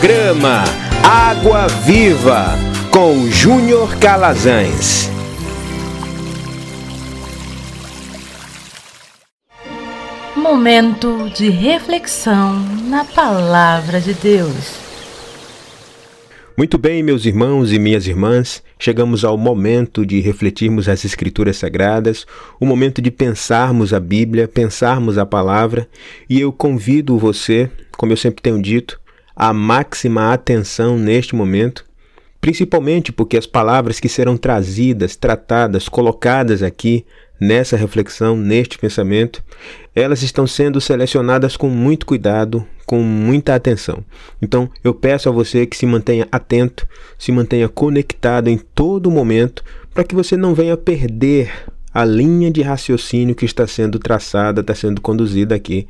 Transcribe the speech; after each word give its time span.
Programa 0.00 0.64
Água 1.04 1.68
Viva 1.84 2.54
com 2.90 3.30
Júnior 3.30 3.98
Calazans. 3.98 5.10
Momento 10.34 11.28
de 11.36 11.50
reflexão 11.50 12.58
na 12.88 13.04
Palavra 13.04 14.00
de 14.00 14.14
Deus. 14.14 14.78
Muito 16.56 16.78
bem, 16.78 17.02
meus 17.02 17.26
irmãos 17.26 17.70
e 17.70 17.78
minhas 17.78 18.06
irmãs, 18.06 18.62
chegamos 18.78 19.22
ao 19.22 19.36
momento 19.36 20.06
de 20.06 20.18
refletirmos 20.20 20.88
as 20.88 21.04
Escrituras 21.04 21.58
Sagradas, 21.58 22.26
o 22.58 22.64
momento 22.64 23.02
de 23.02 23.10
pensarmos 23.10 23.92
a 23.92 24.00
Bíblia, 24.00 24.48
pensarmos 24.48 25.18
a 25.18 25.26
palavra, 25.26 25.86
e 26.26 26.40
eu 26.40 26.50
convido 26.50 27.18
você, 27.18 27.70
como 27.98 28.12
eu 28.12 28.16
sempre 28.16 28.40
tenho 28.40 28.62
dito, 28.62 28.98
a 29.42 29.54
máxima 29.54 30.34
atenção 30.34 30.98
neste 30.98 31.34
momento, 31.34 31.86
principalmente 32.42 33.10
porque 33.10 33.38
as 33.38 33.46
palavras 33.46 33.98
que 33.98 34.06
serão 34.06 34.36
trazidas, 34.36 35.16
tratadas, 35.16 35.88
colocadas 35.88 36.62
aqui 36.62 37.06
nessa 37.40 37.74
reflexão, 37.74 38.36
neste 38.36 38.78
pensamento, 38.78 39.42
elas 39.94 40.22
estão 40.22 40.46
sendo 40.46 40.78
selecionadas 40.78 41.56
com 41.56 41.70
muito 41.70 42.04
cuidado, 42.04 42.66
com 42.84 43.02
muita 43.02 43.54
atenção. 43.54 44.04
Então, 44.42 44.68
eu 44.84 44.92
peço 44.92 45.30
a 45.30 45.32
você 45.32 45.64
que 45.64 45.74
se 45.74 45.86
mantenha 45.86 46.28
atento, 46.30 46.86
se 47.18 47.32
mantenha 47.32 47.66
conectado 47.66 48.48
em 48.48 48.58
todo 48.58 49.10
momento, 49.10 49.64
para 49.94 50.04
que 50.04 50.14
você 50.14 50.36
não 50.36 50.54
venha 50.54 50.76
perder 50.76 51.50
a 51.94 52.04
linha 52.04 52.50
de 52.50 52.60
raciocínio 52.60 53.34
que 53.34 53.46
está 53.46 53.66
sendo 53.66 53.98
traçada, 53.98 54.60
está 54.60 54.74
sendo 54.74 55.00
conduzida 55.00 55.54
aqui 55.54 55.88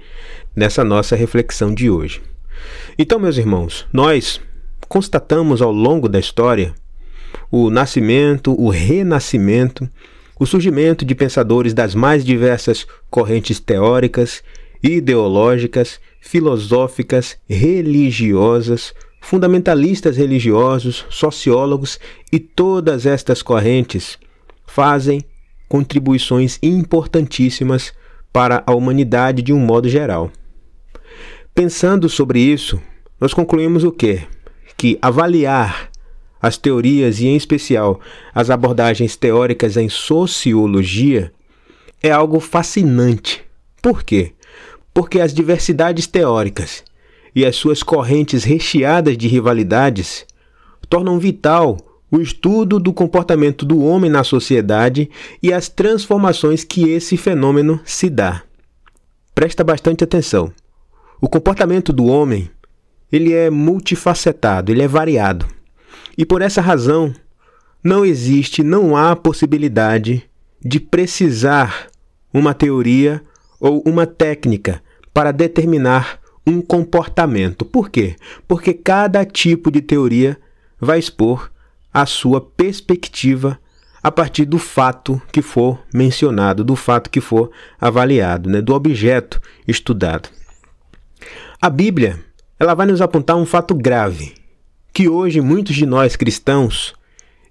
nessa 0.54 0.84
nossa 0.84 1.16
reflexão 1.16 1.74
de 1.74 1.90
hoje. 1.90 2.29
Então, 2.98 3.18
meus 3.18 3.36
irmãos, 3.36 3.86
nós 3.92 4.40
constatamos 4.88 5.62
ao 5.62 5.72
longo 5.72 6.08
da 6.08 6.18
história 6.18 6.74
o 7.50 7.70
nascimento, 7.70 8.54
o 8.60 8.68
renascimento, 8.68 9.88
o 10.38 10.46
surgimento 10.46 11.04
de 11.04 11.14
pensadores 11.14 11.74
das 11.74 11.94
mais 11.94 12.24
diversas 12.24 12.86
correntes 13.10 13.60
teóricas, 13.60 14.42
ideológicas, 14.82 16.00
filosóficas, 16.20 17.36
religiosas, 17.48 18.94
fundamentalistas 19.20 20.16
religiosos, 20.16 21.04
sociólogos 21.10 22.00
e 22.32 22.38
todas 22.38 23.04
estas 23.04 23.42
correntes 23.42 24.18
fazem 24.66 25.24
contribuições 25.68 26.58
importantíssimas 26.62 27.92
para 28.32 28.62
a 28.66 28.74
humanidade 28.74 29.42
de 29.42 29.52
um 29.52 29.58
modo 29.58 29.88
geral. 29.88 30.30
Pensando 31.54 32.08
sobre 32.08 32.40
isso, 32.40 32.80
nós 33.20 33.34
concluímos 33.34 33.84
o 33.84 33.92
quê? 33.92 34.22
Que 34.76 34.98
avaliar 35.02 35.90
as 36.40 36.56
teorias 36.56 37.20
e, 37.20 37.26
em 37.26 37.36
especial, 37.36 38.00
as 38.34 38.48
abordagens 38.48 39.16
teóricas 39.16 39.76
em 39.76 39.88
sociologia 39.88 41.32
é 42.02 42.10
algo 42.10 42.40
fascinante. 42.40 43.44
Por 43.82 44.02
quê? 44.02 44.32
Porque 44.94 45.20
as 45.20 45.34
diversidades 45.34 46.06
teóricas 46.06 46.82
e 47.34 47.44
as 47.44 47.56
suas 47.56 47.82
correntes 47.82 48.42
recheadas 48.44 49.18
de 49.18 49.28
rivalidades 49.28 50.26
tornam 50.88 51.18
vital 51.18 51.76
o 52.10 52.20
estudo 52.20 52.80
do 52.80 52.92
comportamento 52.92 53.64
do 53.64 53.84
homem 53.84 54.10
na 54.10 54.24
sociedade 54.24 55.08
e 55.42 55.52
as 55.52 55.68
transformações 55.68 56.64
que 56.64 56.88
esse 56.88 57.16
fenômeno 57.16 57.80
se 57.84 58.10
dá. 58.10 58.42
Presta 59.34 59.62
bastante 59.62 60.02
atenção. 60.02 60.52
O 61.22 61.28
comportamento 61.28 61.92
do 61.92 62.06
homem, 62.06 62.50
ele 63.12 63.34
é 63.34 63.50
multifacetado, 63.50 64.72
ele 64.72 64.82
é 64.82 64.88
variado. 64.88 65.46
E 66.16 66.24
por 66.24 66.40
essa 66.40 66.62
razão, 66.62 67.14
não 67.84 68.06
existe, 68.06 68.62
não 68.62 68.96
há 68.96 69.14
possibilidade 69.14 70.22
de 70.64 70.80
precisar 70.80 71.88
uma 72.32 72.54
teoria 72.54 73.22
ou 73.60 73.82
uma 73.84 74.06
técnica 74.06 74.82
para 75.12 75.30
determinar 75.30 76.18
um 76.46 76.62
comportamento. 76.62 77.66
Por 77.66 77.90
quê? 77.90 78.16
Porque 78.48 78.72
cada 78.72 79.22
tipo 79.24 79.70
de 79.70 79.82
teoria 79.82 80.38
vai 80.80 80.98
expor 80.98 81.50
a 81.92 82.06
sua 82.06 82.40
perspectiva 82.40 83.58
a 84.02 84.10
partir 84.10 84.46
do 84.46 84.58
fato 84.58 85.20
que 85.30 85.42
for 85.42 85.78
mencionado, 85.92 86.64
do 86.64 86.74
fato 86.74 87.10
que 87.10 87.20
for 87.20 87.50
avaliado, 87.78 88.48
né, 88.48 88.62
do 88.62 88.74
objeto 88.74 89.38
estudado. 89.68 90.30
A 91.62 91.68
Bíblia, 91.68 92.18
ela 92.58 92.72
vai 92.72 92.86
nos 92.86 93.02
apontar 93.02 93.36
um 93.36 93.44
fato 93.44 93.74
grave, 93.74 94.32
que 94.94 95.10
hoje 95.10 95.42
muitos 95.42 95.76
de 95.76 95.84
nós 95.84 96.16
cristãos 96.16 96.94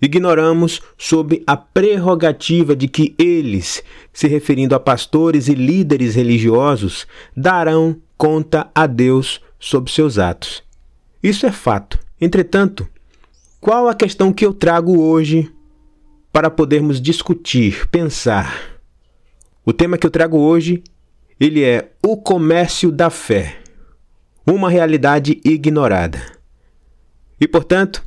ignoramos 0.02 0.82
sob 0.98 1.44
a 1.46 1.56
prerrogativa 1.56 2.76
de 2.76 2.88
que 2.88 3.14
eles, 3.20 3.84
se 4.12 4.28
referindo 4.28 4.74
a 4.74 4.80
pastores 4.80 5.48
e 5.48 5.54
líderes 5.54 6.16
religiosos, 6.16 7.06
darão 7.38 8.02
conta 8.18 8.68
a 8.74 8.88
Deus 8.88 9.42
sobre 9.60 9.92
seus 9.92 10.18
atos. 10.18 10.64
Isso 11.22 11.46
é 11.46 11.52
fato. 11.52 12.00
Entretanto, 12.20 12.90
qual 13.62 13.88
a 13.88 13.94
questão 13.94 14.34
que 14.34 14.44
eu 14.44 14.56
trago 14.56 15.00
hoje 15.00 15.54
para 16.34 16.50
podermos 16.50 17.00
discutir, 17.00 17.88
pensar? 17.90 18.82
O 19.64 19.72
tema 19.72 20.00
que 20.00 20.08
eu 20.08 20.12
trago 20.12 20.40
hoje, 20.40 20.84
ele 21.40 21.64
é 21.64 21.92
o 22.02 22.18
comércio 22.18 22.92
da 22.92 23.12
fé 23.12 23.60
uma 24.54 24.70
realidade 24.70 25.40
ignorada. 25.46 26.20
E 27.40 27.48
portanto, 27.48 28.04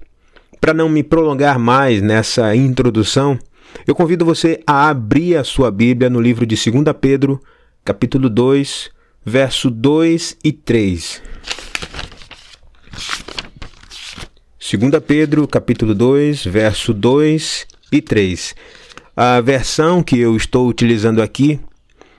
para 0.60 0.74
não 0.74 0.88
me 0.88 1.02
prolongar 1.02 1.58
mais 1.58 2.02
nessa 2.02 2.54
introdução, 2.54 3.38
eu 3.86 3.94
convido 3.94 4.24
você 4.24 4.60
a 4.66 4.88
abrir 4.88 5.36
a 5.36 5.44
sua 5.44 5.70
Bíblia 5.70 6.10
no 6.10 6.20
livro 6.20 6.44
de 6.46 6.54
2 6.54 6.84
Pedro, 7.00 7.40
capítulo 7.84 8.28
2, 8.28 8.90
verso 9.24 9.70
2 9.70 10.36
e 10.44 10.52
3. 10.52 11.22
2 14.58 15.04
Pedro, 15.06 15.48
capítulo 15.48 15.94
2, 15.94 16.44
verso 16.44 16.92
2 16.94 17.66
e 17.90 18.00
3. 18.00 18.54
A 19.16 19.40
versão 19.40 20.02
que 20.02 20.18
eu 20.18 20.36
estou 20.36 20.68
utilizando 20.68 21.20
aqui 21.20 21.60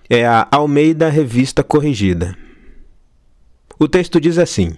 é 0.09 0.25
a 0.25 0.47
Almeida 0.51 1.09
Revista 1.09 1.63
Corrigida. 1.63 2.37
O 3.79 3.87
texto 3.87 4.19
diz 4.19 4.37
assim: 4.37 4.77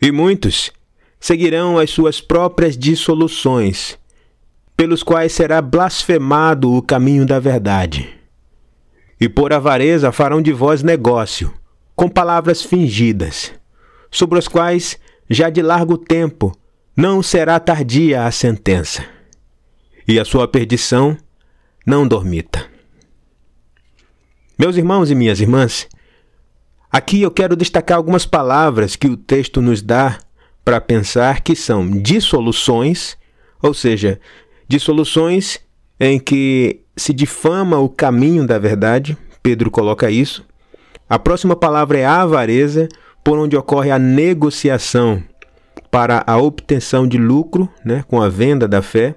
E 0.00 0.12
muitos 0.12 0.72
seguirão 1.18 1.78
as 1.78 1.90
suas 1.90 2.20
próprias 2.20 2.76
dissoluções, 2.76 3.98
pelos 4.76 5.02
quais 5.02 5.32
será 5.32 5.62
blasfemado 5.62 6.72
o 6.72 6.82
caminho 6.82 7.24
da 7.26 7.38
verdade. 7.38 8.12
E 9.20 9.28
por 9.28 9.52
avareza 9.52 10.12
farão 10.12 10.42
de 10.42 10.52
vós 10.52 10.82
negócio, 10.82 11.52
com 11.96 12.08
palavras 12.08 12.62
fingidas, 12.62 13.52
sobre 14.10 14.38
as 14.38 14.48
quais 14.48 14.98
já 15.30 15.48
de 15.48 15.62
largo 15.62 15.96
tempo 15.96 16.56
não 16.96 17.22
será 17.22 17.58
tardia 17.58 18.24
a 18.24 18.30
sentença, 18.30 19.04
e 20.06 20.20
a 20.20 20.24
sua 20.24 20.46
perdição 20.46 21.16
não 21.86 22.06
dormita. 22.06 22.66
Meus 24.58 24.76
irmãos 24.76 25.10
e 25.10 25.14
minhas 25.14 25.40
irmãs, 25.40 25.88
Aqui 26.94 27.22
eu 27.22 27.30
quero 27.32 27.56
destacar 27.56 27.96
algumas 27.96 28.24
palavras 28.24 28.94
que 28.94 29.08
o 29.08 29.16
texto 29.16 29.60
nos 29.60 29.82
dá 29.82 30.16
para 30.64 30.80
pensar 30.80 31.40
que 31.40 31.56
são 31.56 31.90
dissoluções, 31.90 33.16
ou 33.60 33.74
seja, 33.74 34.20
dissoluções 34.68 35.58
em 35.98 36.20
que 36.20 36.82
se 36.96 37.12
difama 37.12 37.80
o 37.80 37.88
caminho 37.88 38.46
da 38.46 38.60
verdade, 38.60 39.18
Pedro 39.42 39.72
coloca 39.72 40.08
isso. 40.08 40.46
A 41.10 41.18
próxima 41.18 41.56
palavra 41.56 41.98
é 41.98 42.06
avareza, 42.06 42.88
por 43.24 43.40
onde 43.40 43.56
ocorre 43.56 43.90
a 43.90 43.98
negociação 43.98 45.20
para 45.90 46.22
a 46.24 46.36
obtenção 46.36 47.08
de 47.08 47.18
lucro 47.18 47.68
né, 47.84 48.04
com 48.06 48.22
a 48.22 48.28
venda 48.28 48.68
da 48.68 48.80
fé. 48.80 49.16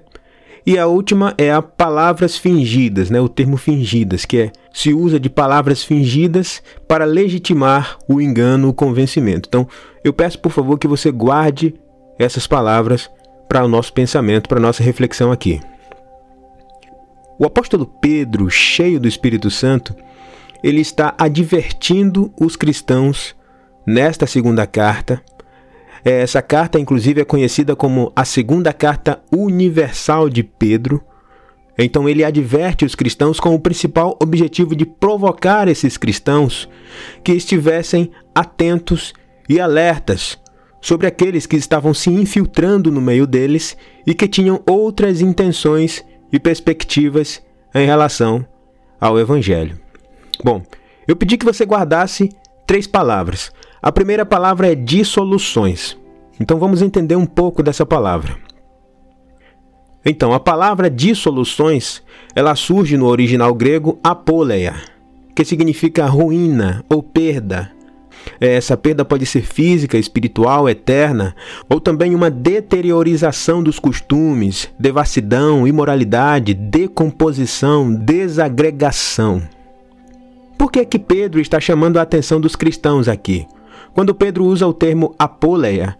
E 0.68 0.76
a 0.76 0.86
última 0.86 1.32
é 1.38 1.50
a 1.50 1.62
palavras 1.62 2.36
fingidas, 2.36 3.08
né? 3.08 3.18
o 3.18 3.26
termo 3.26 3.56
fingidas, 3.56 4.26
que 4.26 4.36
é 4.36 4.52
se 4.70 4.92
usa 4.92 5.18
de 5.18 5.30
palavras 5.30 5.82
fingidas 5.82 6.62
para 6.86 7.06
legitimar 7.06 7.96
o 8.06 8.20
engano, 8.20 8.68
o 8.68 8.74
convencimento. 8.74 9.48
Então, 9.48 9.66
eu 10.04 10.12
peço 10.12 10.38
por 10.38 10.52
favor 10.52 10.78
que 10.78 10.86
você 10.86 11.10
guarde 11.10 11.74
essas 12.18 12.46
palavras 12.46 13.10
para 13.48 13.64
o 13.64 13.68
nosso 13.68 13.94
pensamento, 13.94 14.46
para 14.46 14.58
a 14.58 14.60
nossa 14.60 14.82
reflexão 14.82 15.32
aqui. 15.32 15.58
O 17.38 17.46
apóstolo 17.46 17.86
Pedro, 17.86 18.50
cheio 18.50 19.00
do 19.00 19.08
Espírito 19.08 19.50
Santo, 19.50 19.96
ele 20.62 20.82
está 20.82 21.14
advertindo 21.16 22.30
os 22.38 22.56
cristãos 22.56 23.34
nesta 23.86 24.26
segunda 24.26 24.66
carta 24.66 25.22
essa 26.04 26.40
carta, 26.40 26.78
inclusive, 26.78 27.20
é 27.20 27.24
conhecida 27.24 27.74
como 27.74 28.12
a 28.14 28.24
segunda 28.24 28.72
carta 28.72 29.20
universal 29.32 30.28
de 30.28 30.42
Pedro. 30.42 31.02
Então, 31.78 32.08
ele 32.08 32.24
adverte 32.24 32.84
os 32.84 32.94
cristãos 32.94 33.38
com 33.38 33.54
o 33.54 33.60
principal 33.60 34.18
objetivo 34.20 34.74
de 34.74 34.84
provocar 34.84 35.68
esses 35.68 35.96
cristãos 35.96 36.68
que 37.22 37.32
estivessem 37.32 38.10
atentos 38.34 39.12
e 39.48 39.60
alertas 39.60 40.38
sobre 40.80 41.06
aqueles 41.06 41.46
que 41.46 41.56
estavam 41.56 41.92
se 41.92 42.10
infiltrando 42.10 42.90
no 42.90 43.00
meio 43.00 43.26
deles 43.26 43.76
e 44.06 44.14
que 44.14 44.28
tinham 44.28 44.62
outras 44.66 45.20
intenções 45.20 46.04
e 46.32 46.38
perspectivas 46.38 47.42
em 47.74 47.86
relação 47.86 48.46
ao 49.00 49.18
Evangelho. 49.18 49.78
Bom, 50.42 50.62
eu 51.06 51.16
pedi 51.16 51.36
que 51.36 51.44
você 51.44 51.64
guardasse 51.64 52.30
três 52.66 52.86
palavras. 52.86 53.50
A 53.80 53.92
primeira 53.92 54.26
palavra 54.26 54.72
é 54.72 54.74
dissoluções. 54.74 55.96
Então 56.40 56.58
vamos 56.58 56.82
entender 56.82 57.16
um 57.16 57.26
pouco 57.26 57.62
dessa 57.62 57.84
palavra. 57.84 58.36
Então, 60.04 60.32
a 60.32 60.40
palavra 60.40 60.88
dissoluções, 60.88 62.02
ela 62.34 62.54
surge 62.54 62.96
no 62.96 63.06
original 63.06 63.52
grego 63.52 63.98
apoleia, 64.02 64.76
que 65.34 65.44
significa 65.44 66.06
ruína 66.06 66.84
ou 66.88 67.02
perda, 67.02 67.72
é, 68.40 68.54
essa 68.54 68.76
perda 68.76 69.04
pode 69.04 69.26
ser 69.26 69.42
física, 69.42 69.96
espiritual, 69.96 70.68
eterna, 70.68 71.34
ou 71.68 71.80
também 71.80 72.14
uma 72.14 72.30
deteriorização 72.30 73.62
dos 73.62 73.78
costumes, 73.78 74.68
devassidão, 74.78 75.66
imoralidade, 75.66 76.54
decomposição, 76.54 77.92
desagregação. 77.94 79.42
Por 80.56 80.70
que, 80.70 80.84
que 80.84 80.98
Pedro 80.98 81.40
está 81.40 81.60
chamando 81.60 81.98
a 81.98 82.02
atenção 82.02 82.40
dos 82.40 82.56
cristãos 82.56 83.08
aqui? 83.08 83.46
Quando 83.94 84.14
Pedro 84.14 84.44
usa 84.44 84.66
o 84.66 84.72
termo 84.72 85.14
apoleia, 85.18 85.96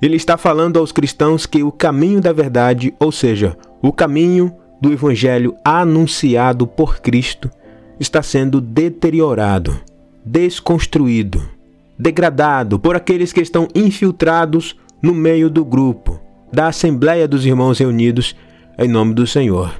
ele 0.00 0.16
está 0.16 0.36
falando 0.36 0.78
aos 0.78 0.92
cristãos 0.92 1.46
que 1.46 1.62
o 1.62 1.72
caminho 1.72 2.20
da 2.20 2.32
verdade, 2.32 2.94
ou 2.98 3.12
seja, 3.12 3.56
o 3.82 3.92
caminho 3.92 4.54
do 4.80 4.92
evangelho 4.92 5.54
anunciado 5.64 6.66
por 6.66 7.00
Cristo, 7.00 7.50
está 7.98 8.22
sendo 8.22 8.60
deteriorado, 8.60 9.78
desconstruído 10.24 11.60
degradado 12.00 12.78
por 12.78 12.96
aqueles 12.96 13.30
que 13.30 13.42
estão 13.42 13.68
infiltrados 13.74 14.74
no 15.02 15.12
meio 15.12 15.50
do 15.50 15.62
grupo, 15.62 16.18
da 16.50 16.68
Assembleia 16.68 17.28
dos 17.28 17.44
Irmãos 17.44 17.78
Reunidos 17.78 18.34
em 18.78 18.88
nome 18.88 19.12
do 19.12 19.26
Senhor. 19.26 19.70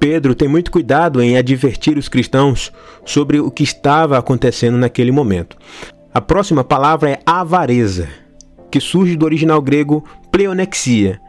Pedro 0.00 0.34
tem 0.34 0.48
muito 0.48 0.72
cuidado 0.72 1.22
em 1.22 1.36
advertir 1.36 1.96
os 1.96 2.08
cristãos 2.08 2.72
sobre 3.04 3.38
o 3.38 3.52
que 3.52 3.62
estava 3.62 4.18
acontecendo 4.18 4.76
naquele 4.76 5.12
momento. 5.12 5.56
A 6.14 6.20
próxima 6.20 6.62
palavra 6.62 7.10
é 7.10 7.18
avareza, 7.26 8.08
que 8.70 8.78
surge 8.78 9.16
do 9.16 9.24
original 9.24 9.60
grego 9.60 10.04
pleonexia. 10.30 11.20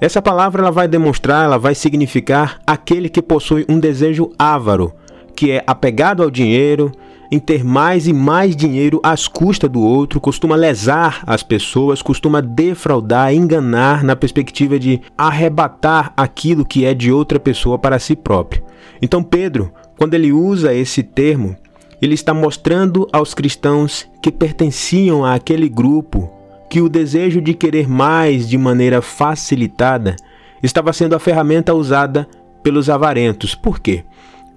Essa 0.00 0.22
palavra 0.22 0.62
ela 0.62 0.70
vai 0.70 0.88
demonstrar, 0.88 1.44
ela 1.44 1.58
vai 1.58 1.74
significar 1.74 2.58
aquele 2.66 3.10
que 3.10 3.20
possui 3.20 3.66
um 3.68 3.78
desejo 3.78 4.32
avaro, 4.38 4.94
que 5.36 5.50
é 5.50 5.62
apegado 5.66 6.22
ao 6.22 6.30
dinheiro, 6.30 6.90
em 7.30 7.38
ter 7.38 7.62
mais 7.62 8.06
e 8.06 8.14
mais 8.14 8.56
dinheiro 8.56 8.98
às 9.02 9.28
custas 9.28 9.68
do 9.68 9.82
outro, 9.82 10.22
costuma 10.22 10.56
lesar 10.56 11.22
as 11.26 11.42
pessoas, 11.42 12.00
costuma 12.00 12.40
defraudar, 12.40 13.34
enganar 13.34 14.02
na 14.02 14.16
perspectiva 14.16 14.78
de 14.78 15.02
arrebatar 15.18 16.14
aquilo 16.16 16.64
que 16.64 16.86
é 16.86 16.94
de 16.94 17.12
outra 17.12 17.38
pessoa 17.38 17.78
para 17.78 17.98
si 17.98 18.16
próprio. 18.16 18.64
Então, 19.02 19.22
Pedro, 19.22 19.70
quando 19.98 20.14
ele 20.14 20.32
usa 20.32 20.72
esse 20.72 21.02
termo, 21.02 21.54
ele 22.00 22.14
está 22.14 22.32
mostrando 22.34 23.08
aos 23.12 23.34
cristãos 23.34 24.08
que 24.22 24.30
pertenciam 24.30 25.24
àquele 25.24 25.68
grupo 25.68 26.30
que 26.68 26.80
o 26.80 26.88
desejo 26.88 27.40
de 27.40 27.54
querer 27.54 27.88
mais 27.88 28.48
de 28.48 28.58
maneira 28.58 29.00
facilitada 29.00 30.16
estava 30.62 30.92
sendo 30.92 31.14
a 31.14 31.18
ferramenta 31.18 31.74
usada 31.74 32.26
pelos 32.62 32.90
avarentos. 32.90 33.54
Por 33.54 33.78
quê? 33.78 34.04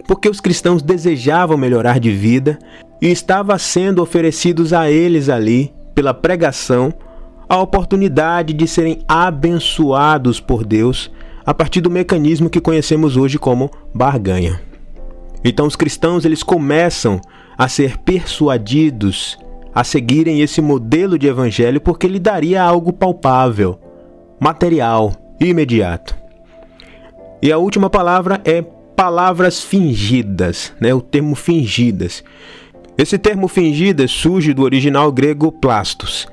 porque 0.10 0.28
os 0.28 0.42
cristãos 0.42 0.82
desejavam 0.82 1.56
melhorar 1.56 2.00
de 2.00 2.12
vida 2.12 2.58
e 3.00 3.12
estava 3.12 3.58
sendo 3.60 4.02
oferecidos 4.02 4.74
a 4.74 4.90
eles 4.90 5.30
ali, 5.30 5.72
pela 5.94 6.16
pregação, 6.16 6.92
a 7.48 7.60
oportunidade 7.60 8.52
de 8.54 8.68
serem 8.68 9.04
abençoados 9.08 10.40
por 10.40 10.66
Deus 10.66 11.12
a 11.46 11.54
partir 11.54 11.82
do 11.82 11.92
mecanismo 11.92 12.50
que 12.50 12.60
conhecemos 12.60 13.18
hoje 13.18 13.38
como 13.38 13.70
barganha. 13.94 14.69
Então 15.44 15.66
os 15.66 15.76
cristãos 15.76 16.26
eles 16.26 16.44
começam 16.44 17.22
a 17.58 17.68
ser 17.68 17.98
persuadidos 17.98 19.38
a 19.74 19.84
seguirem 19.84 20.42
esse 20.42 20.62
modelo 20.62 21.18
de 21.18 21.28
evangelho 21.28 21.80
porque 21.80 22.08
lhe 22.08 22.20
daria 22.20 22.62
algo 22.62 22.92
palpável, 22.92 23.80
material, 24.40 25.14
imediato. 25.40 26.16
E 27.42 27.52
a 27.52 27.58
última 27.58 27.90
palavra 27.90 28.42
é 28.44 28.62
palavras 28.62 29.64
fingidas, 29.64 30.74
né? 30.80 30.94
o 30.94 31.00
termo 31.00 31.36
fingidas. 31.36 32.24
Esse 32.98 33.18
termo 33.18 33.48
fingidas 33.48 34.12
surge 34.12 34.54
do 34.54 34.64
original 34.64 35.10
grego 35.10 35.54
plastos, 35.54 36.28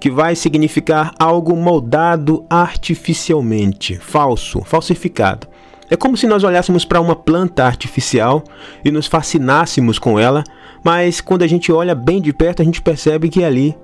que 0.00 0.10
vai 0.10 0.34
significar 0.34 1.12
algo 1.18 1.54
moldado 1.54 2.46
artificialmente, 2.48 3.96
falso, 3.96 4.62
falsificado. 4.64 5.46
É 5.88 5.96
como 5.96 6.16
se 6.16 6.26
nós 6.26 6.42
olhássemos 6.42 6.84
para 6.84 7.00
uma 7.00 7.14
planta 7.14 7.64
artificial 7.64 8.42
e 8.84 8.90
nos 8.90 9.06
fascinássemos 9.06 9.98
com 9.98 10.18
ela, 10.18 10.42
mas 10.82 11.20
quando 11.20 11.42
a 11.42 11.46
gente 11.46 11.70
olha 11.70 11.94
bem 11.94 12.20
de 12.20 12.32
perto, 12.32 12.62
a 12.62 12.64
gente 12.64 12.82
percebe 12.82 13.28
que 13.28 13.44
ali 13.44 13.76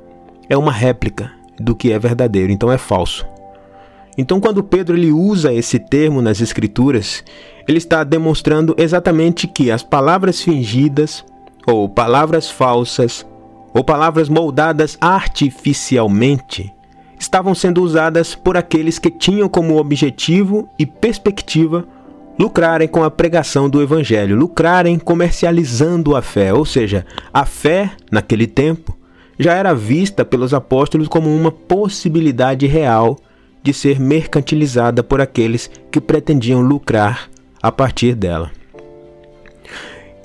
é 0.48 0.56
uma 0.56 0.72
réplica 0.72 1.30
do 1.58 1.74
que 1.74 1.92
é 1.92 1.98
verdadeiro, 1.98 2.52
então 2.52 2.72
é 2.72 2.78
falso. 2.78 3.26
Então, 4.16 4.40
quando 4.40 4.62
Pedro 4.62 4.96
ele 4.96 5.10
usa 5.10 5.54
esse 5.54 5.78
termo 5.78 6.20
nas 6.20 6.40
Escrituras, 6.40 7.24
ele 7.66 7.78
está 7.78 8.04
demonstrando 8.04 8.74
exatamente 8.76 9.46
que 9.46 9.70
as 9.70 9.82
palavras 9.82 10.42
fingidas, 10.42 11.24
ou 11.66 11.88
palavras 11.88 12.50
falsas, 12.50 13.26
ou 13.72 13.82
palavras 13.82 14.28
moldadas 14.28 14.98
artificialmente, 15.00 16.74
estavam 17.22 17.54
sendo 17.54 17.82
usadas 17.82 18.34
por 18.34 18.56
aqueles 18.56 18.98
que 18.98 19.10
tinham 19.10 19.48
como 19.48 19.78
objetivo 19.78 20.68
e 20.76 20.84
perspectiva 20.84 21.86
lucrarem 22.38 22.88
com 22.88 23.04
a 23.04 23.10
pregação 23.10 23.70
do 23.70 23.80
Evangelho, 23.80 24.36
lucrarem 24.36 24.98
comercializando 24.98 26.16
a 26.16 26.22
fé, 26.22 26.52
ou 26.52 26.64
seja, 26.64 27.06
a 27.32 27.46
fé, 27.46 27.92
naquele 28.10 28.48
tempo, 28.48 28.96
já 29.38 29.54
era 29.54 29.72
vista 29.72 30.24
pelos 30.24 30.52
apóstolos 30.52 31.06
como 31.06 31.34
uma 31.34 31.52
possibilidade 31.52 32.66
real 32.66 33.16
de 33.62 33.72
ser 33.72 34.00
mercantilizada 34.00 35.04
por 35.04 35.20
aqueles 35.20 35.70
que 35.92 36.00
pretendiam 36.00 36.60
lucrar 36.60 37.30
a 37.62 37.70
partir 37.70 38.16
dela. 38.16 38.50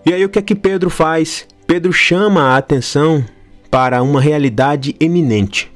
E 0.03 0.11
aí 0.13 0.25
o 0.25 0.29
que 0.29 0.39
é 0.39 0.41
que 0.41 0.55
Pedro 0.55 0.89
faz? 0.89 1.47
Pedro 1.67 1.93
chama 1.93 2.41
a 2.41 2.57
atenção 2.57 3.23
para 3.69 4.01
uma 4.01 4.19
realidade 4.19 4.95
eminente, 4.99 5.71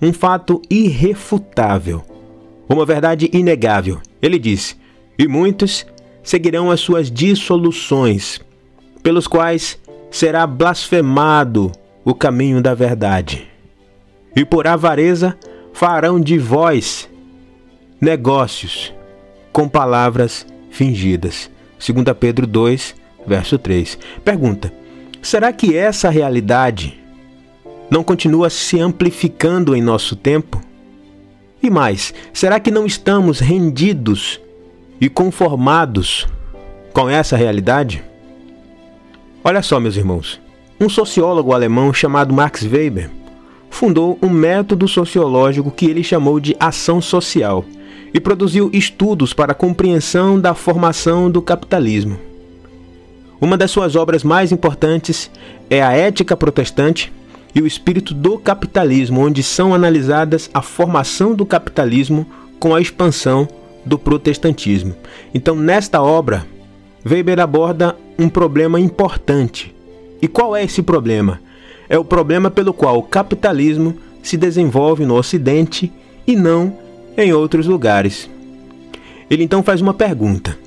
um 0.00 0.12
fato 0.12 0.62
irrefutável, 0.70 2.02
uma 2.68 2.84
verdade 2.84 3.28
inegável. 3.32 4.00
Ele 4.22 4.38
diz: 4.38 4.76
E 5.18 5.26
muitos 5.26 5.86
seguirão 6.22 6.70
as 6.70 6.80
suas 6.80 7.10
dissoluções, 7.10 8.40
pelos 9.02 9.26
quais 9.26 9.78
será 10.10 10.46
blasfemado 10.46 11.72
o 12.04 12.14
caminho 12.14 12.62
da 12.62 12.74
verdade. 12.74 13.48
E 14.34 14.44
por 14.44 14.66
avareza 14.66 15.36
farão 15.72 16.20
de 16.20 16.38
vós 16.38 17.08
negócios 18.00 18.92
com 19.52 19.68
palavras 19.68 20.46
fingidas. 20.70 21.50
2 21.78 22.16
Pedro 22.18 22.46
2, 22.46 22.94
verso 23.26 23.58
3. 23.58 23.98
Pergunta: 24.24 24.72
será 25.20 25.52
que 25.52 25.76
essa 25.76 26.08
realidade 26.08 26.98
não 27.90 28.02
continua 28.02 28.50
se 28.50 28.78
amplificando 28.78 29.74
em 29.74 29.82
nosso 29.82 30.14
tempo? 30.14 30.60
E 31.62 31.70
mais, 31.70 32.14
será 32.32 32.60
que 32.60 32.70
não 32.70 32.86
estamos 32.86 33.40
rendidos 33.40 34.40
e 35.00 35.08
conformados 35.08 36.26
com 36.92 37.08
essa 37.08 37.36
realidade? 37.36 38.02
Olha 39.42 39.62
só, 39.62 39.80
meus 39.80 39.96
irmãos. 39.96 40.40
Um 40.80 40.88
sociólogo 40.88 41.52
alemão 41.52 41.92
chamado 41.92 42.32
Max 42.32 42.62
Weber 42.62 43.10
fundou 43.70 44.18
um 44.22 44.28
método 44.28 44.86
sociológico 44.86 45.70
que 45.70 45.86
ele 45.86 46.04
chamou 46.04 46.38
de 46.38 46.56
ação 46.60 47.00
social 47.00 47.64
e 48.14 48.20
produziu 48.20 48.70
estudos 48.72 49.32
para 49.32 49.52
a 49.52 49.54
compreensão 49.54 50.40
da 50.40 50.54
formação 50.54 51.30
do 51.30 51.42
capitalismo. 51.42 52.18
Uma 53.40 53.56
das 53.56 53.70
suas 53.70 53.94
obras 53.96 54.24
mais 54.24 54.50
importantes 54.50 55.30
é 55.68 55.82
A 55.82 55.92
Ética 55.92 56.36
Protestante 56.36 57.12
e 57.54 57.62
o 57.62 57.66
Espírito 57.66 58.14
do 58.14 58.38
Capitalismo, 58.38 59.20
onde 59.20 59.42
são 59.42 59.74
analisadas 59.74 60.50
a 60.52 60.62
formação 60.62 61.34
do 61.34 61.46
capitalismo 61.46 62.26
com 62.58 62.74
a 62.74 62.80
expansão 62.80 63.48
do 63.84 63.98
protestantismo. 63.98 64.94
Então, 65.32 65.54
nesta 65.54 66.02
obra, 66.02 66.46
Weber 67.04 67.40
aborda 67.40 67.96
um 68.18 68.28
problema 68.28 68.78
importante. 68.78 69.74
E 70.20 70.28
qual 70.28 70.54
é 70.54 70.64
esse 70.64 70.82
problema? 70.82 71.40
é 71.88 71.98
o 71.98 72.04
problema 72.04 72.50
pelo 72.50 72.74
qual 72.74 72.98
o 72.98 73.02
capitalismo 73.02 73.96
se 74.22 74.36
desenvolve 74.36 75.06
no 75.06 75.14
Ocidente 75.14 75.90
e 76.26 76.36
não 76.36 76.76
em 77.16 77.32
outros 77.32 77.66
lugares. 77.66 78.28
Ele 79.30 79.42
então 79.42 79.62
faz 79.62 79.80
uma 79.80 79.94
pergunta: 79.94 80.58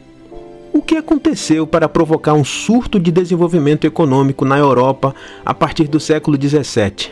O 0.74 0.82
que 0.82 0.96
aconteceu 0.96 1.68
para 1.68 1.90
provocar 1.90 2.34
um 2.34 2.46
surto 2.46 2.98
de 2.98 3.12
desenvolvimento 3.12 3.86
econômico 3.86 4.46
na 4.46 4.58
Europa 4.58 5.14
a 5.46 5.54
partir 5.54 5.88
do 5.88 6.00
século 6.00 6.38
XVII? 6.42 7.12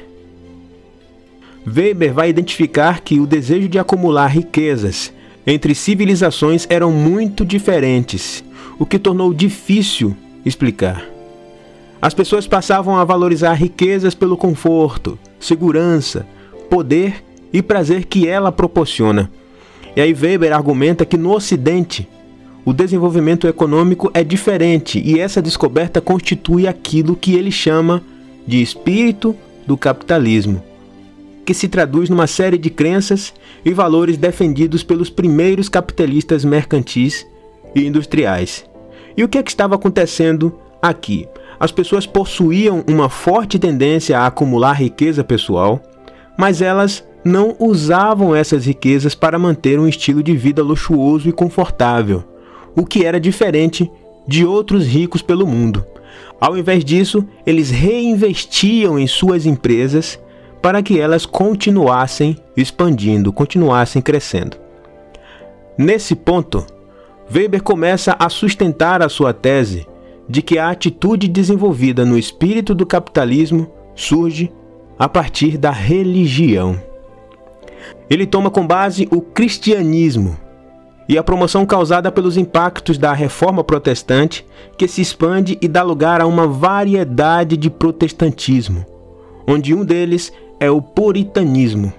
Weber 1.67 2.13
vai 2.13 2.29
identificar 2.29 3.01
que 3.01 3.19
o 3.19 3.27
desejo 3.27 3.67
de 3.67 3.77
acumular 3.77 4.27
riquezas 4.27 5.11
entre 5.45 5.75
civilizações 5.75 6.65
eram 6.69 6.91
muito 6.91 7.43
diferentes, 7.43 8.43
o 8.79 8.85
que 8.85 8.97
tornou 8.97 9.33
difícil 9.33 10.15
explicar. 10.45 11.05
As 12.01 12.13
pessoas 12.13 12.47
passavam 12.47 12.95
a 12.95 13.03
valorizar 13.03 13.53
riquezas 13.53 14.15
pelo 14.15 14.37
conforto, 14.37 15.19
segurança, 15.37 16.25
poder 16.69 17.21
e 17.51 17.61
prazer 17.61 18.05
que 18.05 18.25
ela 18.25 18.53
proporciona. 18.53 19.29
E 19.97 19.99
aí 20.01 20.13
Weber 20.13 20.53
argumenta 20.53 21.05
que 21.05 21.17
no 21.17 21.35
Ocidente 21.35 22.07
o 22.65 22.73
desenvolvimento 22.73 23.47
econômico 23.47 24.11
é 24.13 24.23
diferente 24.23 25.01
e 25.03 25.19
essa 25.19 25.41
descoberta 25.41 26.01
constitui 26.01 26.67
aquilo 26.67 27.15
que 27.15 27.33
ele 27.33 27.51
chama 27.51 28.01
de 28.45 28.61
espírito 28.61 29.35
do 29.65 29.77
capitalismo, 29.77 30.61
que 31.45 31.53
se 31.53 31.67
traduz 31.67 32.09
numa 32.09 32.27
série 32.27 32.57
de 32.57 32.69
crenças 32.69 33.33
e 33.63 33.73
valores 33.73 34.17
defendidos 34.17 34.83
pelos 34.83 35.09
primeiros 35.09 35.69
capitalistas 35.69 36.43
mercantis 36.43 37.25
e 37.75 37.85
industriais. 37.85 38.65
E 39.15 39.23
o 39.23 39.27
que, 39.27 39.37
é 39.37 39.43
que 39.43 39.51
estava 39.51 39.75
acontecendo 39.75 40.53
aqui? 40.81 41.27
As 41.59 41.71
pessoas 41.71 42.05
possuíam 42.05 42.83
uma 42.87 43.09
forte 43.09 43.59
tendência 43.59 44.17
a 44.17 44.27
acumular 44.27 44.73
riqueza 44.73 45.23
pessoal, 45.23 45.81
mas 46.37 46.61
elas 46.61 47.03
não 47.23 47.55
usavam 47.59 48.33
essas 48.33 48.65
riquezas 48.65 49.13
para 49.13 49.37
manter 49.37 49.79
um 49.79 49.87
estilo 49.87 50.23
de 50.23 50.35
vida 50.35 50.63
luxuoso 50.63 51.27
e 51.27 51.33
confortável, 51.33 52.23
o 52.79 52.85
que 52.85 53.05
era 53.05 53.19
diferente 53.19 53.91
de 54.25 54.45
outros 54.45 54.87
ricos 54.87 55.21
pelo 55.21 55.45
mundo. 55.45 55.85
Ao 56.39 56.57
invés 56.57 56.85
disso, 56.85 57.27
eles 57.45 57.69
reinvestiam 57.69 58.97
em 58.97 59.05
suas 59.05 59.45
empresas 59.45 60.17
para 60.61 60.81
que 60.81 60.97
elas 60.97 61.25
continuassem 61.25 62.37
expandindo, 62.55 63.33
continuassem 63.33 64.01
crescendo. 64.01 64.57
Nesse 65.77 66.15
ponto, 66.15 66.65
Weber 67.33 67.61
começa 67.61 68.15
a 68.17 68.29
sustentar 68.29 69.01
a 69.01 69.09
sua 69.09 69.33
tese 69.33 69.85
de 70.27 70.41
que 70.41 70.57
a 70.57 70.69
atitude 70.69 71.27
desenvolvida 71.27 72.05
no 72.05 72.17
espírito 72.17 72.73
do 72.73 72.85
capitalismo 72.85 73.69
surge 73.93 74.51
a 74.97 75.09
partir 75.09 75.57
da 75.57 75.71
religião. 75.71 76.81
Ele 78.09 78.25
toma 78.25 78.49
com 78.49 78.65
base 78.65 79.05
o 79.11 79.21
cristianismo 79.21 80.37
e 81.09 81.17
a 81.17 81.23
promoção 81.23 81.65
causada 81.65 82.11
pelos 82.11 82.37
impactos 82.37 82.99
da 82.99 83.11
reforma 83.13 83.63
protestante, 83.63 84.45
que 84.77 84.87
se 84.87 85.01
expande 85.01 85.57
e 85.59 85.67
dá 85.67 85.81
lugar 85.81 86.21
a 86.21 86.27
uma 86.27 86.45
variedade 86.45 87.57
de 87.57 87.67
protestantismo, 87.67 88.85
onde 89.47 89.73
um 89.73 89.83
deles 89.83 90.31
é 90.59 90.69
o 90.69 90.79
puritanismo. 90.79 91.91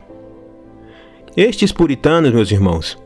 Estes 1.37 1.73
puritanos, 1.73 2.33
meus 2.33 2.52
irmãos, 2.52 2.97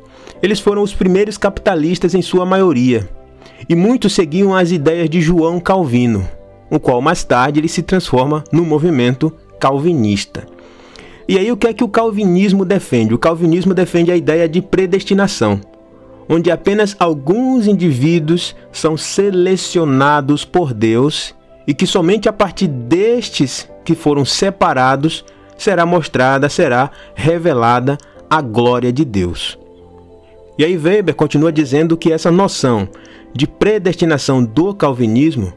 eles 0.43 0.61
foram 0.61 0.83
os 0.83 0.93
primeiros 0.93 1.39
capitalistas 1.39 2.15
em 2.15 2.21
sua 2.21 2.45
maioria 2.45 3.09
e 3.67 3.75
muitos 3.75 4.13
seguiam 4.13 4.55
as 4.55 4.73
ideias 4.73 5.09
de 5.09 5.23
João 5.23 5.59
Calvino, 5.59 6.29
o 6.71 6.79
qual 6.79 7.01
mais 7.01 7.25
tarde 7.25 7.61
ele 7.61 7.69
se 7.69 7.83
transforma 7.83 8.45
no 8.53 8.63
movimento 8.63 9.33
calvinista. 9.59 10.47
E 11.27 11.39
aí 11.39 11.51
o 11.51 11.57
que 11.57 11.67
é 11.67 11.73
que 11.73 11.85
o 11.85 11.89
calvinismo 11.89 12.63
defende? 12.63 13.15
O 13.15 13.19
calvinismo 13.19 13.73
defende 13.73 14.13
a 14.13 14.17
ideia 14.17 14.47
de 14.47 14.61
predestinação, 14.61 15.61
onde 16.29 16.51
apenas 16.51 16.97
alguns 16.99 17.67
indivíduos 17.67 18.55
são 18.73 18.97
selecionados 18.97 20.45
por 20.45 20.73
Deus 20.73 21.35
e 21.67 21.75
que 21.75 21.87
somente 21.87 22.29
a 22.29 22.33
partir 22.33 22.69
destes 22.69 23.69
que 23.85 23.95
foram 23.95 24.25
separados 24.25 25.25
será 25.57 25.87
mostrada, 25.87 26.49
será 26.49 26.91
revelada 27.15 27.99
a 28.29 28.41
glória 28.41 28.93
de 28.93 29.05
Deus. 29.05 29.59
E 30.59 30.65
aí 30.65 30.77
Weber 30.77 31.15
continua 31.15 31.53
dizendo 31.53 31.97
que 31.97 32.13
essa 32.13 32.31
noção 32.31 32.89
de 33.35 33.47
predestinação 33.47 34.45
do 34.45 34.75
calvinismo 34.75 35.53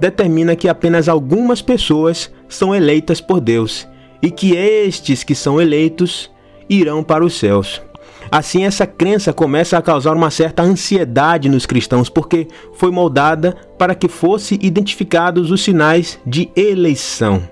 determina 0.00 0.56
que 0.56 0.68
apenas 0.68 1.08
algumas 1.08 1.60
pessoas 1.60 2.30
são 2.48 2.74
eleitas 2.74 3.20
por 3.20 3.40
Deus 3.40 3.86
e 4.22 4.30
que 4.30 4.56
estes 4.56 5.22
que 5.22 5.34
são 5.34 5.60
eleitos 5.60 6.30
irão 6.68 7.02
para 7.02 7.24
os 7.24 7.34
céus. 7.34 7.82
Assim, 8.30 8.64
essa 8.64 8.86
crença 8.86 9.32
começa 9.32 9.78
a 9.78 9.82
causar 9.82 10.14
uma 10.14 10.30
certa 10.30 10.62
ansiedade 10.62 11.48
nos 11.48 11.64
cristãos, 11.64 12.08
porque 12.08 12.46
foi 12.74 12.90
moldada 12.90 13.56
para 13.78 13.94
que 13.94 14.08
fossem 14.08 14.58
identificados 14.60 15.50
os 15.50 15.62
sinais 15.62 16.18
de 16.26 16.50
eleição. 16.54 17.42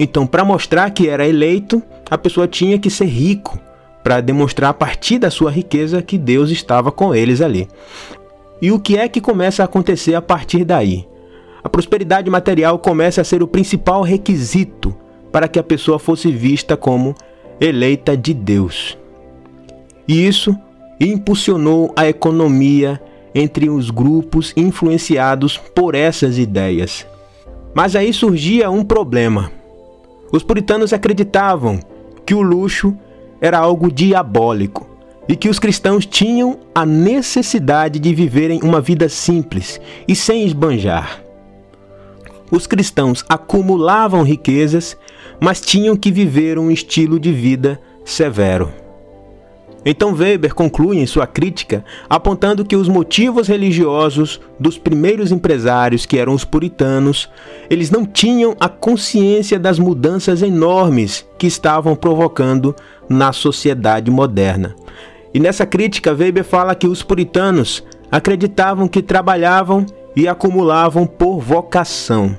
Então, 0.00 0.26
para 0.26 0.44
mostrar 0.44 0.90
que 0.90 1.08
era 1.08 1.26
eleito, 1.26 1.82
a 2.10 2.16
pessoa 2.16 2.48
tinha 2.48 2.78
que 2.78 2.88
ser 2.88 3.04
rico, 3.04 3.58
para 4.02 4.20
demonstrar 4.20 4.70
a 4.70 4.74
partir 4.74 5.18
da 5.18 5.30
sua 5.30 5.50
riqueza 5.50 6.02
que 6.02 6.18
Deus 6.18 6.50
estava 6.50 6.90
com 6.90 7.14
eles 7.14 7.40
ali. 7.40 7.68
E 8.60 8.72
o 8.72 8.80
que 8.80 8.96
é 8.96 9.08
que 9.08 9.20
começa 9.20 9.62
a 9.62 9.66
acontecer 9.66 10.14
a 10.14 10.22
partir 10.22 10.64
daí? 10.64 11.06
A 11.62 11.68
prosperidade 11.68 12.28
material 12.28 12.78
começa 12.78 13.20
a 13.20 13.24
ser 13.24 13.42
o 13.42 13.46
principal 13.46 14.02
requisito 14.02 14.96
para 15.30 15.46
que 15.46 15.58
a 15.58 15.62
pessoa 15.62 15.98
fosse 15.98 16.32
vista 16.32 16.76
como 16.76 17.14
eleita 17.60 18.16
de 18.16 18.34
Deus. 18.34 18.98
E 20.06 20.26
isso 20.26 20.56
impulsionou 21.00 21.92
a 21.96 22.08
economia 22.08 23.00
entre 23.34 23.68
os 23.68 23.90
grupos 23.90 24.52
influenciados 24.56 25.56
por 25.56 25.94
essas 25.94 26.38
ideias. 26.38 27.06
Mas 27.74 27.96
aí 27.96 28.12
surgia 28.12 28.70
um 28.70 28.84
problema. 28.84 29.50
Os 30.30 30.42
puritanos 30.42 30.92
acreditavam 30.92 31.80
que 32.24 32.34
o 32.34 32.42
luxo 32.42 32.96
era 33.40 33.58
algo 33.58 33.90
diabólico 33.90 34.88
e 35.28 35.36
que 35.36 35.48
os 35.48 35.58
cristãos 35.58 36.04
tinham 36.04 36.58
a 36.74 36.84
necessidade 36.84 37.98
de 37.98 38.14
viverem 38.14 38.60
uma 38.62 38.80
vida 38.80 39.08
simples 39.08 39.80
e 40.06 40.14
sem 40.14 40.44
esbanjar. 40.44 41.22
Os 42.50 42.66
cristãos 42.66 43.24
acumulavam 43.28 44.22
riquezas, 44.22 44.96
mas 45.40 45.60
tinham 45.60 45.96
que 45.96 46.10
viver 46.10 46.58
um 46.58 46.70
estilo 46.70 47.18
de 47.18 47.32
vida 47.32 47.80
severo. 48.04 48.81
Então 49.84 50.14
Weber 50.14 50.54
conclui 50.54 50.98
em 50.98 51.06
sua 51.06 51.26
crítica 51.26 51.84
apontando 52.08 52.64
que 52.64 52.76
os 52.76 52.88
motivos 52.88 53.48
religiosos 53.48 54.40
dos 54.58 54.78
primeiros 54.78 55.32
empresários, 55.32 56.06
que 56.06 56.18
eram 56.18 56.34
os 56.34 56.44
puritanos, 56.44 57.28
eles 57.68 57.90
não 57.90 58.06
tinham 58.06 58.56
a 58.60 58.68
consciência 58.68 59.58
das 59.58 59.78
mudanças 59.78 60.40
enormes 60.42 61.26
que 61.36 61.46
estavam 61.46 61.96
provocando 61.96 62.74
na 63.08 63.32
sociedade 63.32 64.10
moderna. 64.10 64.74
E 65.34 65.40
nessa 65.40 65.66
crítica 65.66 66.12
Weber 66.12 66.44
fala 66.44 66.74
que 66.74 66.86
os 66.86 67.02
puritanos 67.02 67.82
acreditavam 68.10 68.86
que 68.86 69.02
trabalhavam 69.02 69.86
e 70.14 70.28
acumulavam 70.28 71.06
por 71.06 71.40
vocação. 71.40 72.36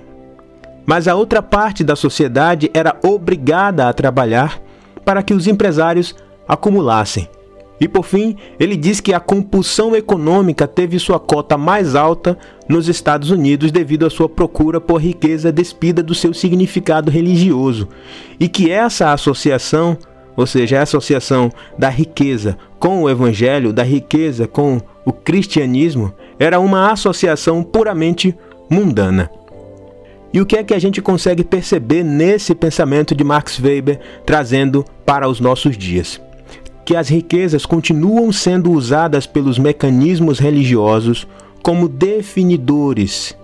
Mas 0.85 1.07
a 1.07 1.15
outra 1.15 1.41
parte 1.41 1.83
da 1.83 1.95
sociedade 1.95 2.69
era 2.73 2.95
obrigada 3.03 3.89
a 3.89 3.93
trabalhar 3.93 4.61
para 5.03 5.23
que 5.23 5.33
os 5.33 5.47
empresários 5.47 6.15
acumulassem. 6.47 7.27
E 7.79 7.87
por 7.87 8.03
fim, 8.03 8.37
ele 8.59 8.77
diz 8.77 9.01
que 9.01 9.13
a 9.13 9.19
compulsão 9.19 9.95
econômica 9.95 10.67
teve 10.67 10.97
sua 10.99 11.19
cota 11.19 11.57
mais 11.57 11.95
alta 11.95 12.37
nos 12.69 12.87
Estados 12.87 13.29
Unidos 13.29 13.71
devido 13.71 14.05
à 14.05 14.09
sua 14.09 14.29
procura 14.29 14.79
por 14.79 15.01
riqueza 15.01 15.51
despida 15.51 16.01
do 16.01 16.15
seu 16.15 16.33
significado 16.33 17.11
religioso, 17.11 17.89
e 18.39 18.47
que 18.47 18.71
essa 18.71 19.11
associação, 19.11 19.97
ou 20.37 20.47
seja, 20.47 20.79
a 20.79 20.83
associação 20.83 21.51
da 21.77 21.89
riqueza 21.89 22.57
com 22.79 23.03
o 23.03 23.09
evangelho, 23.09 23.73
da 23.73 23.83
riqueza 23.83 24.47
com 24.47 24.79
o 25.05 25.11
cristianismo, 25.11 26.13
era 26.39 26.59
uma 26.59 26.91
associação 26.91 27.63
puramente 27.63 28.33
mundana. 28.69 29.29
E 30.33 30.41
o 30.41 30.45
que 30.45 30.57
é 30.57 30.63
que 30.63 30.73
a 30.73 30.79
gente 30.79 31.01
consegue 31.01 31.43
perceber 31.43 32.03
nesse 32.03 32.55
pensamento 32.55 33.13
de 33.13 33.23
Max 33.23 33.59
Weber 33.59 33.99
trazendo 34.25 34.85
para 35.05 35.27
os 35.27 35.39
nossos 35.39 35.77
dias? 35.77 36.19
Que 36.85 36.95
as 36.95 37.09
riquezas 37.09 37.65
continuam 37.65 38.31
sendo 38.31 38.71
usadas 38.71 39.25
pelos 39.25 39.57
mecanismos 39.57 40.39
religiosos 40.39 41.27
como 41.61 41.87
definidores, 41.87 43.37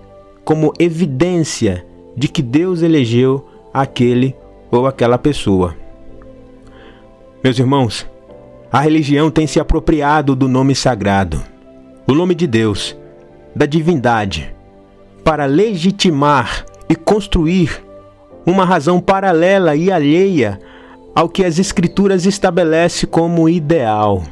como 0.44 0.72
evidência 0.78 1.86
de 2.16 2.28
que 2.28 2.42
Deus 2.42 2.82
elegeu 2.82 3.46
aquele 3.72 4.34
ou 4.70 4.86
aquela 4.86 5.16
pessoa. 5.16 5.74
Meus 7.42 7.58
irmãos, 7.58 8.06
a 8.70 8.80
religião 8.80 9.30
tem 9.30 9.46
se 9.46 9.58
apropriado 9.58 10.36
do 10.36 10.46
nome 10.46 10.74
sagrado, 10.74 11.42
o 12.06 12.12
nome 12.12 12.34
de 12.34 12.46
Deus, 12.46 12.96
da 13.56 13.64
divindade, 13.64 14.54
para 15.24 15.46
legitimar 15.46 16.66
e 16.88 16.94
construir 16.94 17.82
uma 18.44 18.64
razão 18.64 19.00
paralela 19.00 19.74
e 19.76 19.90
alheia 19.90 20.60
ao 21.14 21.28
que 21.28 21.44
as 21.44 21.58
Escrituras 21.58 22.26
estabelece 22.26 23.06
como 23.06 23.48
ideal. 23.48 24.22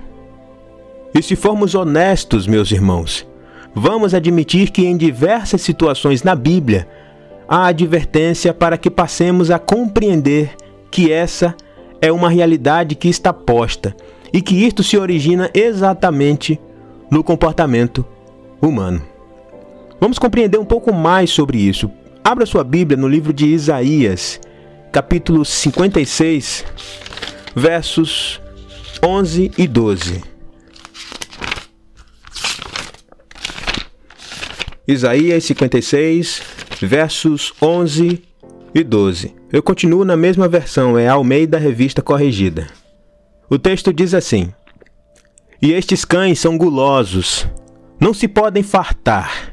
E 1.15 1.23
se 1.23 1.35
formos 1.35 1.75
honestos, 1.75 2.47
meus 2.47 2.71
irmãos, 2.71 3.27
vamos 3.75 4.15
admitir 4.15 4.71
que 4.71 4.87
em 4.87 4.97
diversas 4.97 5.63
situações 5.63 6.23
na 6.23 6.35
Bíblia 6.35 6.89
há 7.49 7.67
advertência 7.67 8.53
para 8.53 8.77
que 8.77 8.91
passemos 8.91 9.51
a 9.51 9.59
compreender 9.59 10.55
que 10.91 11.11
essa 11.11 11.55
é 12.01 12.13
uma 12.13 12.29
realidade 12.29 12.95
que 12.95 13.09
está 13.09 13.33
posta 13.33 13.97
e 14.33 14.43
que 14.43 14.55
isto 14.55 14.83
se 14.83 14.97
origina 14.97 15.51
exatamente 15.55 16.61
no 17.11 17.25
comportamento 17.25 18.05
humano. 18.61 19.03
Vamos 20.01 20.19
compreender 20.19 20.59
um 20.59 20.65
pouco 20.65 20.93
mais 20.93 21.31
sobre 21.31 21.59
isso. 21.59 21.91
Abra 22.23 22.47
sua 22.47 22.63
Bíblia 22.63 22.97
no 22.97 23.09
livro 23.09 23.33
de 23.33 23.47
Isaías, 23.47 24.41
capítulo 24.93 25.45
56, 25.45 26.65
versos 27.55 28.41
11 29.05 29.53
e 29.57 29.67
12. 29.67 30.23
Isaías 34.87 35.45
56, 35.45 36.43
versos 36.81 37.53
11 37.61 38.23
e 38.75 38.83
12. 38.83 39.35
Eu 39.53 39.63
continuo 39.63 40.05
na 40.05 40.17
mesma 40.17 40.49
versão, 40.49 40.99
é 40.99 41.07
Almeida 41.07 41.59
Revista 41.59 42.01
Corrigida. 42.01 42.67
O 43.51 43.59
texto 43.59 43.93
diz 43.93 44.15
assim: 44.15 44.53
E 45.61 45.73
estes 45.73 46.05
cães 46.05 46.39
são 46.39 46.57
gulosos, 46.57 47.47
não 48.01 48.15
se 48.15 48.27
podem 48.27 48.63
fartar. 48.63 49.51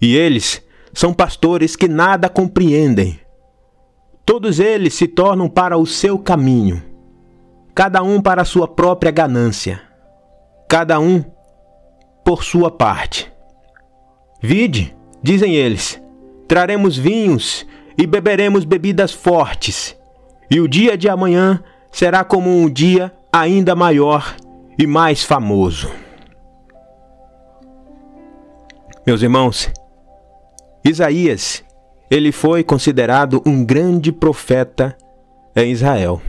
E 0.00 0.16
eles 0.16 0.60
são 0.92 1.14
pastores 1.14 1.76
que 1.76 1.88
nada 1.88 2.28
compreendem. 2.28 3.23
Todos 4.24 4.58
eles 4.58 4.94
se 4.94 5.06
tornam 5.06 5.48
para 5.48 5.76
o 5.76 5.86
seu 5.86 6.18
caminho, 6.18 6.82
cada 7.74 8.02
um 8.02 8.22
para 8.22 8.42
a 8.42 8.44
sua 8.44 8.66
própria 8.66 9.10
ganância, 9.10 9.82
cada 10.68 10.98
um 10.98 11.22
por 12.24 12.42
sua 12.42 12.70
parte. 12.70 13.30
Vide, 14.40 14.96
dizem 15.22 15.54
eles, 15.54 16.00
traremos 16.46 16.96
vinhos 16.96 17.66
e 17.98 18.06
beberemos 18.06 18.64
bebidas 18.64 19.12
fortes, 19.12 19.96
e 20.50 20.60
o 20.60 20.68
dia 20.68 20.96
de 20.96 21.08
amanhã 21.08 21.62
será 21.90 22.24
como 22.24 22.50
um 22.50 22.68
dia 22.68 23.12
ainda 23.32 23.74
maior 23.74 24.36
e 24.78 24.86
mais 24.86 25.22
famoso. 25.22 25.90
Meus 29.06 29.22
irmãos, 29.22 29.70
Isaías, 30.84 31.63
ele 32.10 32.32
foi 32.32 32.62
considerado 32.62 33.42
um 33.46 33.64
grande 33.64 34.12
profeta 34.12 34.96
em 35.56 35.70
Israel. 35.70 36.20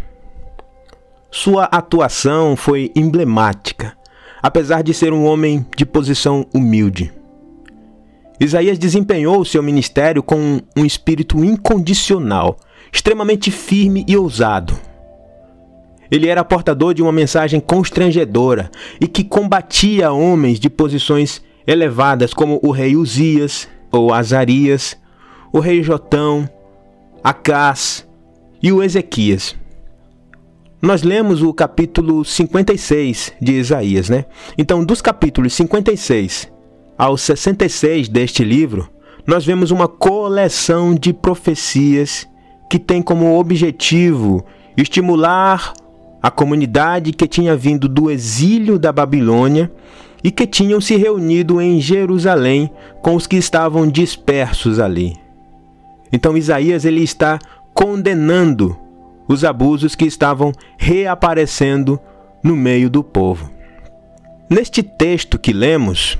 Sua 1.29 1.65
atuação 1.65 2.55
foi 2.55 2.91
emblemática, 2.96 3.98
apesar 4.41 4.82
de 4.82 4.94
ser 4.94 5.12
um 5.12 5.25
homem 5.25 5.65
de 5.75 5.86
posição 5.86 6.46
humilde. 6.53 7.12
Isaías 8.39 8.77
desempenhou 8.77 9.44
seu 9.46 9.63
ministério 9.63 10.22
com 10.22 10.62
um 10.75 10.86
espírito 10.86 11.44
incondicional, 11.44 12.58
extremamente 12.91 13.51
firme 13.51 14.05
e 14.08 14.15
ousado. 14.15 14.77
Ele 16.12 16.27
era 16.27 16.44
portador 16.44 16.94
de 16.94 17.01
uma 17.01 17.12
mensagem 17.12 17.60
constrangedora 17.60 18.70
e 19.01 19.08
que 19.08 19.24
combatia 19.24 20.12
homens 20.12 20.60
de 20.60 20.70
posições 20.70 21.41
elevadas 21.65 22.34
como 22.34 22.60
o 22.62 22.72
rei 22.72 22.96
Uzias 22.96 23.67
ou 23.91 24.13
Azarias, 24.13 24.98
o 25.56 25.62
rei 25.62 25.82
Jotão, 25.82 26.50
Acás 27.24 28.06
e 28.62 28.74
o 28.74 28.84
Ezequias. 28.84 29.56
Nós 30.82 31.02
lemos 31.02 31.42
o 31.42 31.54
capítulo 31.54 32.26
56 32.26 33.32
de 33.42 33.54
Isaías, 33.54 34.10
né? 34.10 34.26
Então, 34.58 34.84
dos 34.84 35.02
capítulos 35.02 35.54
56 35.54 36.52
ao 36.98 37.18
66 37.18 38.10
deste 38.10 38.44
livro, 38.44 38.90
nós 39.26 39.46
vemos 39.46 39.72
uma 39.72 39.88
coleção 39.88 40.94
de 40.94 41.14
profecias 41.14 42.28
que 42.70 42.78
tem 42.78 43.02
como 43.02 43.40
objetivo 43.40 44.46
estimular 44.76 45.72
a 46.22 46.30
comunidade 46.30 47.14
que 47.14 47.30
tinha 47.30 47.56
vindo 47.56 47.88
do 47.88 48.12
exílio 48.12 48.77
da 48.77 48.92
Babilônia 48.92 49.72
e 50.22 50.32
que 50.32 50.46
tinham 50.46 50.82
se 50.82 50.98
reunido 50.98 51.62
em 51.62 51.79
Jerusalém 51.79 52.70
com 53.01 53.16
os 53.16 53.25
que 53.25 53.38
estavam 53.38 53.88
dispersos 53.88 54.82
ali. 54.82 55.24
Então 56.16 56.38
Isaías 56.38 56.86
ele 56.86 57.04
está 57.04 57.38
condenando 57.74 58.80
os 59.28 59.44
abusos 59.44 59.96
que 59.96 60.06
estavam 60.06 60.54
reaparecendo 60.78 62.00
no 62.42 62.56
meio 62.56 62.90
do 62.90 63.04
povo. 63.04 63.51
Neste 64.50 64.82
texto 64.82 65.38
que 65.38 65.51
lemos, 65.51 66.18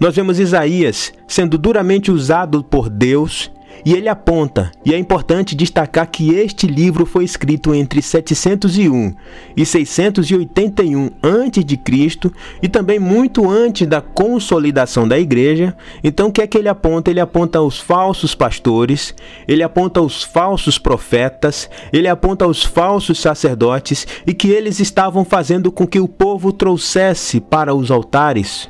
nós 0.00 0.16
vemos 0.16 0.40
Isaías 0.40 1.12
sendo 1.28 1.58
duramente 1.58 2.10
usado 2.10 2.64
por 2.64 2.88
Deus 2.88 3.52
e 3.84 3.92
ele 3.92 4.08
aponta, 4.08 4.70
e 4.84 4.94
é 4.94 4.98
importante 4.98 5.54
destacar 5.54 6.10
que 6.10 6.30
este 6.30 6.66
livro 6.66 7.06
foi 7.06 7.24
escrito 7.24 7.74
entre 7.74 8.02
701 8.02 9.14
e 9.56 9.64
681 9.64 11.10
a.C. 11.22 12.30
e 12.62 12.68
também 12.68 12.98
muito 12.98 13.48
antes 13.48 13.86
da 13.86 14.00
consolidação 14.00 15.06
da 15.06 15.18
igreja. 15.18 15.76
Então, 16.02 16.28
o 16.28 16.32
que 16.32 16.42
é 16.42 16.46
que 16.46 16.58
ele 16.58 16.68
aponta? 16.68 17.10
Ele 17.10 17.20
aponta 17.20 17.60
os 17.60 17.78
falsos 17.78 18.34
pastores, 18.34 19.14
ele 19.46 19.62
aponta 19.62 20.00
os 20.00 20.22
falsos 20.22 20.78
profetas, 20.78 21.68
ele 21.92 22.08
aponta 22.08 22.46
os 22.46 22.64
falsos 22.64 23.20
sacerdotes 23.20 24.06
e 24.26 24.34
que 24.34 24.48
eles 24.48 24.80
estavam 24.80 25.24
fazendo 25.24 25.70
com 25.70 25.86
que 25.86 26.00
o 26.00 26.08
povo 26.08 26.52
trouxesse 26.52 27.40
para 27.40 27.74
os 27.74 27.90
altares 27.90 28.68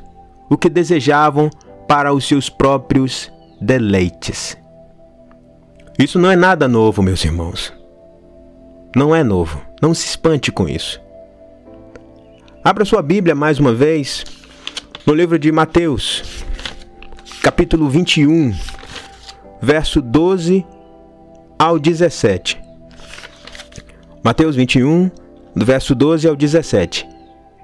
o 0.48 0.56
que 0.56 0.68
desejavam 0.68 1.50
para 1.88 2.12
os 2.12 2.26
seus 2.26 2.48
próprios 2.48 3.30
deleites. 3.60 4.56
Isso 5.98 6.18
não 6.18 6.30
é 6.30 6.36
nada 6.36 6.68
novo, 6.68 7.02
meus 7.02 7.24
irmãos. 7.24 7.72
Não 8.94 9.14
é 9.14 9.24
novo. 9.24 9.62
Não 9.80 9.94
se 9.94 10.06
espante 10.06 10.52
com 10.52 10.68
isso. 10.68 11.00
Abra 12.62 12.84
sua 12.84 13.00
Bíblia 13.00 13.34
mais 13.34 13.58
uma 13.58 13.72
vez 13.72 14.24
no 15.06 15.14
livro 15.14 15.38
de 15.38 15.50
Mateus, 15.50 16.44
capítulo 17.40 17.88
21, 17.88 18.52
verso 19.62 20.02
12 20.02 20.66
ao 21.58 21.78
17. 21.78 22.60
Mateus 24.22 24.54
21, 24.54 25.10
do 25.54 25.64
verso 25.64 25.94
12 25.94 26.28
ao 26.28 26.36
17. 26.36 27.08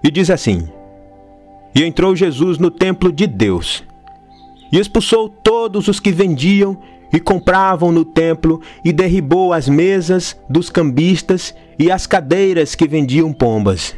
E 0.03 0.11
diz 0.11 0.31
assim: 0.31 0.69
E 1.75 1.85
entrou 1.85 2.17
Jesus 2.17 2.57
no 2.57 2.71
templo 2.71 3.13
de 3.13 3.27
Deus, 3.27 3.85
e 4.73 4.79
expulsou 4.79 5.29
todos 5.29 5.89
os 5.89 6.01
que 6.01 6.13
vendiam 6.13 6.81
e 7.13 7.21
compravam 7.21 7.93
no 7.93 8.05
templo 8.05 8.61
e 8.85 8.93
derribou 8.93 9.53
as 9.53 9.69
mesas 9.69 10.37
dos 10.49 10.71
cambistas 10.71 11.55
e 11.79 11.91
as 11.91 12.07
cadeiras 12.07 12.75
que 12.75 12.89
vendiam 12.89 13.33
pombas. 13.33 13.95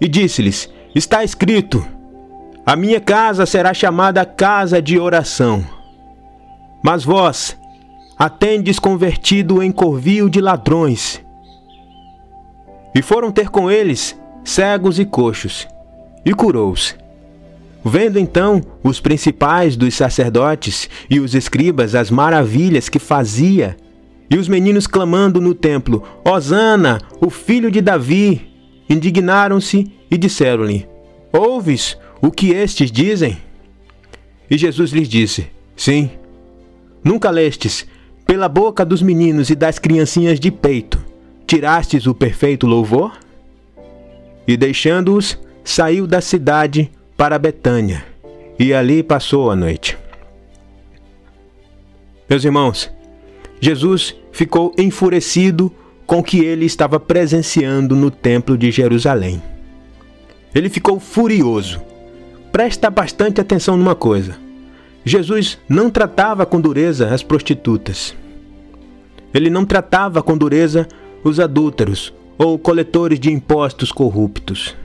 E 0.00 0.08
disse-lhes: 0.08 0.68
Está 0.94 1.24
escrito: 1.24 1.84
A 2.66 2.76
minha 2.76 3.00
casa 3.00 3.46
será 3.46 3.72
chamada 3.72 4.24
casa 4.24 4.82
de 4.82 4.98
oração. 4.98 5.64
Mas 6.82 7.02
vós 7.02 7.56
a 8.18 8.28
tendes 8.28 8.78
convertido 8.78 9.62
em 9.62 9.72
corvio 9.72 10.28
de 10.28 10.40
ladrões. 10.40 11.24
E 12.94 13.02
foram 13.02 13.32
ter 13.32 13.48
com 13.48 13.70
eles 13.70 14.18
cegos 14.44 14.98
e 14.98 15.04
coxos, 15.04 15.66
e 16.24 16.32
curou-os. 16.32 16.94
Vendo 17.84 18.18
então 18.18 18.62
os 18.82 18.98
principais 18.98 19.76
dos 19.76 19.94
sacerdotes 19.94 20.88
e 21.10 21.20
os 21.20 21.34
escribas 21.34 21.94
as 21.94 22.10
maravilhas 22.10 22.88
que 22.88 22.98
fazia, 22.98 23.76
e 24.30 24.38
os 24.38 24.48
meninos 24.48 24.86
clamando 24.86 25.38
no 25.38 25.54
templo: 25.54 26.02
Hosana, 26.24 26.98
o 27.20 27.28
filho 27.28 27.70
de 27.70 27.82
Davi, 27.82 28.50
indignaram-se 28.88 29.92
e 30.10 30.16
disseram-lhe: 30.16 30.88
Ouves 31.30 31.98
o 32.22 32.30
que 32.30 32.52
estes 32.52 32.90
dizem? 32.90 33.36
E 34.50 34.56
Jesus 34.56 34.90
lhes 34.90 35.08
disse: 35.08 35.46
Sim. 35.76 36.10
Nunca 37.02 37.28
lestes, 37.28 37.86
pela 38.26 38.48
boca 38.48 38.82
dos 38.82 39.02
meninos 39.02 39.50
e 39.50 39.54
das 39.54 39.78
criancinhas 39.78 40.40
de 40.40 40.50
peito, 40.50 40.98
tirastes 41.46 42.06
o 42.06 42.14
perfeito 42.14 42.66
louvor? 42.66 43.12
E 44.48 44.56
deixando-os, 44.56 45.38
saiu 45.62 46.06
da 46.06 46.22
cidade 46.22 46.90
para 47.16 47.38
Betânia 47.38 48.04
e 48.58 48.72
ali 48.72 49.02
passou 49.02 49.50
a 49.50 49.56
noite. 49.56 49.96
Meus 52.28 52.44
irmãos, 52.44 52.90
Jesus 53.60 54.14
ficou 54.32 54.72
enfurecido 54.78 55.72
com 56.06 56.18
o 56.18 56.22
que 56.22 56.44
ele 56.44 56.64
estava 56.64 56.98
presenciando 56.98 57.94
no 57.94 58.10
Templo 58.10 58.58
de 58.58 58.70
Jerusalém. 58.70 59.42
Ele 60.54 60.68
ficou 60.68 61.00
furioso. 61.00 61.80
Presta 62.52 62.90
bastante 62.90 63.40
atenção 63.40 63.76
numa 63.76 63.94
coisa: 63.94 64.36
Jesus 65.04 65.58
não 65.68 65.90
tratava 65.90 66.46
com 66.46 66.60
dureza 66.60 67.12
as 67.12 67.22
prostitutas. 67.22 68.14
Ele 69.32 69.50
não 69.50 69.64
tratava 69.64 70.22
com 70.22 70.38
dureza 70.38 70.86
os 71.24 71.40
adúlteros 71.40 72.12
ou 72.38 72.58
coletores 72.58 73.18
de 73.18 73.32
impostos 73.32 73.90
corruptos. 73.90 74.76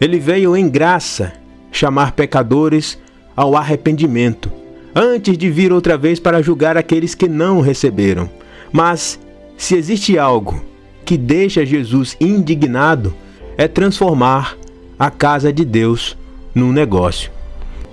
Ele 0.00 0.18
veio 0.18 0.56
em 0.56 0.68
graça 0.68 1.32
chamar 1.70 2.12
pecadores 2.12 2.98
ao 3.36 3.54
arrependimento, 3.54 4.50
antes 4.94 5.36
de 5.36 5.50
vir 5.50 5.72
outra 5.72 5.98
vez 5.98 6.18
para 6.18 6.42
julgar 6.42 6.76
aqueles 6.76 7.14
que 7.14 7.28
não 7.28 7.60
receberam. 7.60 8.28
Mas, 8.72 9.20
se 9.56 9.76
existe 9.76 10.18
algo 10.18 10.62
que 11.04 11.18
deixa 11.18 11.66
Jesus 11.66 12.16
indignado 12.20 13.14
é 13.58 13.68
transformar 13.68 14.56
a 14.98 15.10
casa 15.10 15.52
de 15.52 15.64
Deus 15.64 16.16
num 16.54 16.72
negócio. 16.72 17.30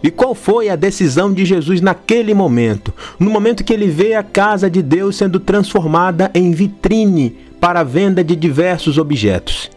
E 0.01 0.09
qual 0.09 0.35
foi 0.35 0.69
a 0.69 0.75
decisão 0.75 1.33
de 1.33 1.43
Jesus 1.43 1.81
naquele 1.81 2.33
momento? 2.33 2.93
No 3.19 3.29
momento 3.29 3.63
que 3.63 3.73
ele 3.73 3.87
vê 3.87 4.13
a 4.13 4.23
casa 4.23 4.69
de 4.69 4.81
Deus 4.81 5.17
sendo 5.17 5.39
transformada 5.39 6.31
em 6.33 6.51
vitrine 6.51 7.35
para 7.59 7.81
a 7.81 7.83
venda 7.83 8.23
de 8.23 8.35
diversos 8.35 8.97
objetos. 8.97 9.69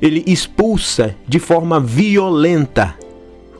Ele 0.00 0.22
expulsa 0.26 1.14
de 1.28 1.38
forma 1.38 1.78
violenta 1.78 2.94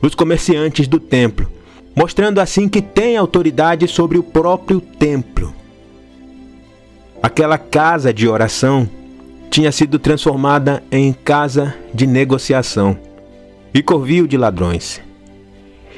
os 0.01 0.15
comerciantes 0.15 0.87
do 0.87 0.99
templo, 0.99 1.47
mostrando 1.95 2.39
assim 2.39 2.67
que 2.67 2.81
tem 2.81 3.17
autoridade 3.17 3.87
sobre 3.87 4.17
o 4.17 4.23
próprio 4.23 4.81
templo. 4.81 5.53
Aquela 7.21 7.57
casa 7.57 8.11
de 8.11 8.27
oração 8.27 8.89
tinha 9.51 9.71
sido 9.71 9.99
transformada 9.99 10.81
em 10.91 11.13
casa 11.13 11.75
de 11.93 12.07
negociação 12.07 12.97
e 13.73 13.83
covil 13.83 14.25
de 14.25 14.37
ladrões. 14.37 15.01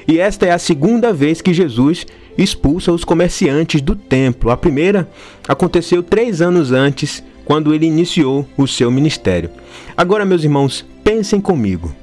E 0.07 0.19
esta 0.19 0.45
é 0.45 0.51
a 0.51 0.59
segunda 0.59 1.13
vez 1.13 1.39
que 1.39 1.53
Jesus 1.53 2.05
expulsa 2.37 2.91
os 2.91 3.05
comerciantes 3.05 3.79
do 3.81 3.95
templo. 3.95 4.51
A 4.51 4.57
primeira 4.57 5.09
aconteceu 5.47 6.03
três 6.03 6.41
anos 6.41 6.71
antes, 6.71 7.23
quando 7.45 7.73
ele 7.73 7.85
iniciou 7.85 8.47
o 8.57 8.67
seu 8.67 8.89
ministério. 8.91 9.49
Agora, 9.95 10.25
meus 10.25 10.43
irmãos, 10.43 10.85
pensem 11.03 11.39
comigo. 11.39 11.93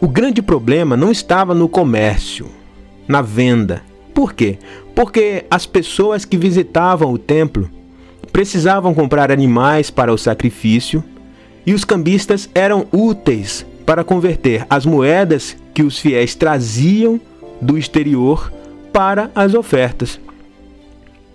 O 0.00 0.08
grande 0.08 0.42
problema 0.42 0.96
não 0.96 1.10
estava 1.10 1.54
no 1.54 1.68
comércio, 1.68 2.48
na 3.08 3.22
venda. 3.22 3.82
Por 4.14 4.32
quê? 4.32 4.58
Porque 4.94 5.44
as 5.50 5.66
pessoas 5.66 6.24
que 6.24 6.36
visitavam 6.36 7.12
o 7.12 7.18
templo 7.18 7.70
precisavam 8.32 8.92
comprar 8.92 9.32
animais 9.32 9.90
para 9.90 10.12
o 10.12 10.18
sacrifício 10.18 11.02
e 11.64 11.72
os 11.72 11.84
cambistas 11.84 12.48
eram 12.54 12.86
úteis 12.92 13.64
para 13.84 14.04
converter 14.04 14.66
as 14.68 14.84
moedas 14.84 15.56
que 15.72 15.82
os 15.82 15.98
fiéis 15.98 16.34
traziam 16.34 17.20
do 17.60 17.78
exterior 17.78 18.52
para 18.92 19.30
as 19.34 19.54
ofertas. 19.54 20.20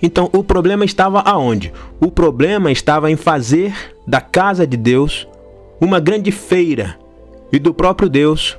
Então, 0.02 0.30
o 0.34 0.44
problema 0.44 0.84
estava 0.84 1.20
aonde? 1.22 1.72
O 2.00 2.10
problema 2.10 2.72
estava 2.72 3.12
em 3.12 3.16
fazer 3.16 3.74
da 4.08 4.20
casa 4.20 4.66
de 4.66 4.76
Deus 4.76 5.28
uma 5.80 6.00
grande 6.00 6.32
feira 6.32 6.98
e 7.52 7.60
do 7.60 7.74
próprio 7.74 8.10
Deus 8.10 8.58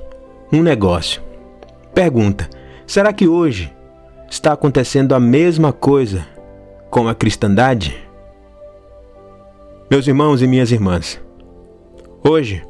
um 0.51 0.61
negócio. 0.61 1.21
Pergunta: 1.93 2.49
será 2.87 3.11
que 3.11 3.27
hoje 3.27 3.73
está 4.29 4.53
acontecendo 4.53 5.13
a 5.13 5.19
mesma 5.19 5.73
coisa 5.73 6.25
com 6.89 7.07
a 7.07 7.15
cristandade? 7.15 7.97
Meus 9.89 10.07
irmãos 10.07 10.41
e 10.41 10.47
minhas 10.47 10.71
irmãs, 10.71 11.21
hoje 12.23 12.63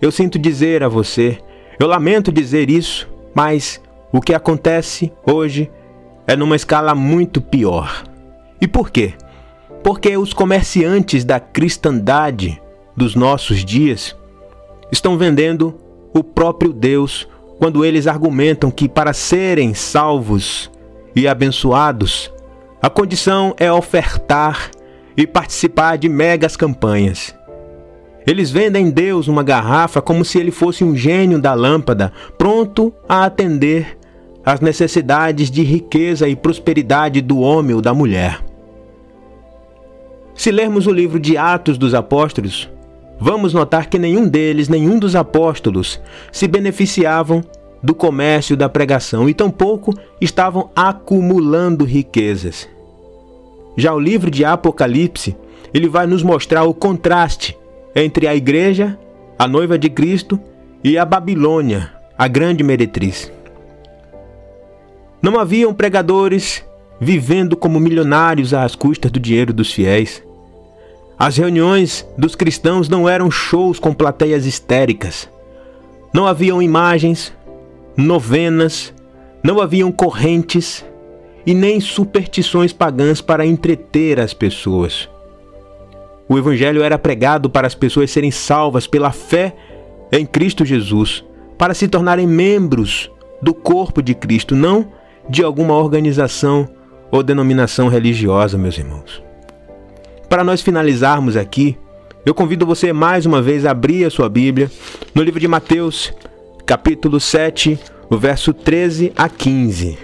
eu 0.00 0.10
sinto 0.10 0.38
dizer 0.38 0.82
a 0.82 0.88
você, 0.88 1.38
eu 1.78 1.86
lamento 1.86 2.32
dizer 2.32 2.70
isso, 2.70 3.08
mas 3.34 3.80
o 4.12 4.20
que 4.20 4.34
acontece 4.34 5.12
hoje 5.24 5.70
é 6.28 6.36
numa 6.36 6.54
escala 6.54 6.94
muito 6.94 7.40
pior. 7.40 8.04
E 8.60 8.68
por 8.68 8.90
quê? 8.90 9.14
Porque 9.82 10.14
os 10.16 10.34
comerciantes 10.34 11.24
da 11.24 11.40
cristandade 11.40 12.60
dos 12.94 13.14
nossos 13.14 13.64
dias 13.64 14.14
estão 14.92 15.16
vendendo 15.16 15.74
o 16.12 16.22
próprio 16.22 16.72
Deus 16.72 17.26
quando 17.58 17.84
eles 17.84 18.06
argumentam 18.06 18.70
que 18.70 18.88
para 18.88 19.12
serem 19.14 19.72
salvos 19.72 20.70
e 21.16 21.26
abençoados, 21.26 22.30
a 22.80 22.90
condição 22.90 23.54
é 23.58 23.72
ofertar 23.72 24.70
e 25.16 25.26
participar 25.26 25.96
de 25.96 26.08
megas 26.08 26.56
campanhas. 26.56 27.34
Eles 28.26 28.50
vendem 28.50 28.90
Deus 28.90 29.26
uma 29.26 29.42
garrafa 29.42 30.02
como 30.02 30.24
se 30.24 30.38
ele 30.38 30.50
fosse 30.50 30.84
um 30.84 30.94
gênio 30.94 31.40
da 31.40 31.54
lâmpada, 31.54 32.12
pronto 32.36 32.92
a 33.08 33.24
atender 33.24 33.97
às 34.48 34.60
necessidades 34.60 35.50
de 35.50 35.62
riqueza 35.62 36.26
e 36.26 36.34
prosperidade 36.34 37.20
do 37.20 37.38
homem 37.38 37.76
ou 37.76 37.82
da 37.82 37.92
mulher. 37.92 38.42
Se 40.34 40.50
lermos 40.50 40.86
o 40.86 40.90
livro 40.90 41.20
de 41.20 41.36
Atos 41.36 41.76
dos 41.76 41.92
Apóstolos, 41.92 42.66
vamos 43.20 43.52
notar 43.52 43.90
que 43.90 43.98
nenhum 43.98 44.26
deles, 44.26 44.66
nenhum 44.66 44.98
dos 44.98 45.14
apóstolos, 45.14 46.00
se 46.32 46.48
beneficiavam 46.48 47.42
do 47.82 47.94
comércio 47.94 48.56
da 48.56 48.70
pregação 48.70 49.28
e 49.28 49.34
tampouco 49.34 49.92
estavam 50.18 50.70
acumulando 50.74 51.84
riquezas. 51.84 52.66
Já 53.76 53.92
o 53.92 54.00
livro 54.00 54.30
de 54.30 54.46
Apocalipse, 54.46 55.36
ele 55.74 55.90
vai 55.90 56.06
nos 56.06 56.22
mostrar 56.22 56.64
o 56.64 56.72
contraste 56.72 57.54
entre 57.94 58.26
a 58.26 58.34
igreja, 58.34 58.98
a 59.38 59.46
noiva 59.46 59.78
de 59.78 59.90
Cristo, 59.90 60.40
e 60.82 60.96
a 60.96 61.04
Babilônia, 61.04 61.92
a 62.16 62.26
grande 62.26 62.64
meretriz. 62.64 63.30
Não 65.20 65.38
haviam 65.38 65.74
pregadores 65.74 66.64
vivendo 67.00 67.56
como 67.56 67.80
milionários 67.80 68.54
às 68.54 68.74
custas 68.74 69.10
do 69.10 69.20
dinheiro 69.20 69.52
dos 69.52 69.72
fiéis. 69.72 70.22
As 71.18 71.36
reuniões 71.36 72.06
dos 72.16 72.34
cristãos 72.34 72.88
não 72.88 73.08
eram 73.08 73.30
shows 73.30 73.78
com 73.78 73.92
plateias 73.92 74.46
histéricas. 74.46 75.28
Não 76.12 76.26
haviam 76.26 76.62
imagens, 76.62 77.32
novenas, 77.96 78.94
não 79.42 79.60
haviam 79.60 79.90
correntes 79.90 80.84
e 81.44 81.54
nem 81.54 81.80
superstições 81.80 82.72
pagãs 82.72 83.20
para 83.20 83.44
entreter 83.44 84.20
as 84.20 84.32
pessoas. 84.32 85.08
O 86.28 86.38
Evangelho 86.38 86.82
era 86.82 86.98
pregado 86.98 87.48
para 87.48 87.66
as 87.66 87.74
pessoas 87.74 88.10
serem 88.10 88.30
salvas 88.30 88.86
pela 88.86 89.10
fé 89.10 89.56
em 90.12 90.24
Cristo 90.26 90.64
Jesus, 90.64 91.24
para 91.56 91.74
se 91.74 91.88
tornarem 91.88 92.26
membros 92.26 93.10
do 93.42 93.54
corpo 93.54 94.02
de 94.02 94.14
Cristo, 94.14 94.54
não 94.54 94.86
de 95.28 95.42
alguma 95.42 95.74
organização 95.74 96.68
ou 97.10 97.22
denominação 97.22 97.88
religiosa, 97.88 98.56
meus 98.56 98.78
irmãos. 98.78 99.22
Para 100.28 100.44
nós 100.44 100.60
finalizarmos 100.60 101.36
aqui, 101.36 101.76
eu 102.24 102.34
convido 102.34 102.66
você 102.66 102.92
mais 102.92 103.24
uma 103.24 103.40
vez 103.40 103.64
a 103.64 103.70
abrir 103.70 104.04
a 104.04 104.10
sua 104.10 104.28
Bíblia 104.28 104.70
no 105.14 105.22
livro 105.22 105.40
de 105.40 105.48
Mateus, 105.48 106.12
capítulo 106.66 107.18
7, 107.18 107.78
o 108.10 108.16
verso 108.16 108.52
13 108.52 109.12
a 109.16 109.28
15. 109.28 109.98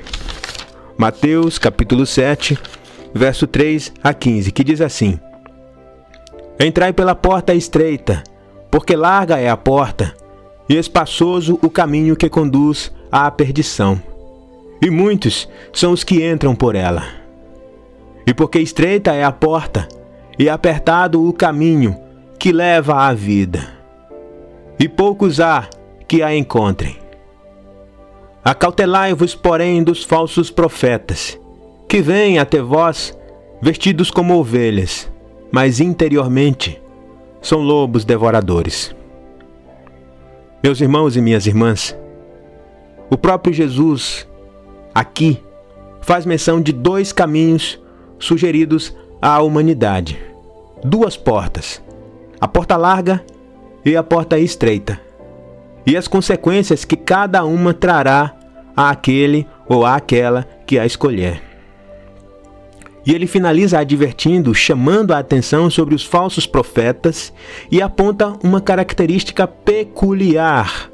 Mateus, 0.96 1.58
capítulo 1.58 2.06
7, 2.06 2.58
verso 3.12 3.46
3 3.46 3.92
a 4.02 4.14
15, 4.14 4.52
que 4.52 4.64
diz 4.64 4.80
assim: 4.80 5.18
Entrai 6.58 6.92
pela 6.92 7.14
porta 7.14 7.54
estreita, 7.54 8.22
porque 8.70 8.96
larga 8.96 9.38
é 9.38 9.48
a 9.48 9.56
porta, 9.56 10.14
e 10.68 10.76
espaçoso 10.76 11.58
o 11.62 11.68
caminho 11.68 12.16
que 12.16 12.30
conduz 12.30 12.92
à 13.10 13.30
perdição. 13.30 14.00
E 14.80 14.90
muitos 14.90 15.48
são 15.72 15.92
os 15.92 16.04
que 16.04 16.26
entram 16.26 16.54
por 16.54 16.74
ela. 16.74 17.04
E 18.26 18.32
porque 18.32 18.58
estreita 18.58 19.12
é 19.12 19.24
a 19.24 19.32
porta, 19.32 19.88
e 20.38 20.48
apertado 20.48 21.26
o 21.26 21.32
caminho 21.32 21.96
que 22.38 22.52
leva 22.52 22.96
à 22.96 23.14
vida. 23.14 23.68
E 24.78 24.88
poucos 24.88 25.40
há 25.40 25.68
que 26.08 26.22
a 26.22 26.34
encontrem. 26.34 26.96
Acautelai-vos, 28.44 29.34
porém, 29.34 29.82
dos 29.82 30.04
falsos 30.04 30.50
profetas, 30.50 31.38
que 31.88 32.02
vêm 32.02 32.38
até 32.38 32.60
vós 32.60 33.16
vestidos 33.62 34.10
como 34.10 34.36
ovelhas 34.36 35.08
mas 35.54 35.78
interiormente 35.78 36.82
são 37.40 37.60
lobos 37.60 38.04
devoradores. 38.04 38.92
Meus 40.60 40.80
irmãos 40.80 41.16
e 41.16 41.20
minhas 41.20 41.46
irmãs, 41.46 41.96
o 43.08 43.16
próprio 43.16 43.54
Jesus 43.54 44.26
aqui 44.94 45.42
faz 46.00 46.24
menção 46.24 46.60
de 46.60 46.72
dois 46.72 47.12
caminhos 47.12 47.78
sugeridos 48.18 48.94
à 49.20 49.40
humanidade. 49.42 50.18
Duas 50.84 51.16
portas, 51.16 51.82
a 52.40 52.46
porta 52.46 52.76
larga 52.76 53.24
e 53.84 53.96
a 53.96 54.02
porta 54.02 54.38
estreita, 54.38 55.00
e 55.86 55.96
as 55.96 56.06
consequências 56.06 56.84
que 56.84 56.96
cada 56.96 57.44
uma 57.44 57.74
trará 57.74 58.34
àquele 58.76 59.46
ou 59.66 59.84
àquela 59.84 60.46
que 60.66 60.78
a 60.78 60.86
escolher. 60.86 61.42
E 63.06 63.14
ele 63.14 63.26
finaliza 63.26 63.78
advertindo, 63.78 64.54
chamando 64.54 65.12
a 65.12 65.18
atenção 65.18 65.68
sobre 65.68 65.94
os 65.94 66.04
falsos 66.04 66.46
profetas 66.46 67.32
e 67.70 67.82
aponta 67.82 68.34
uma 68.42 68.62
característica 68.62 69.46
peculiar 69.46 70.90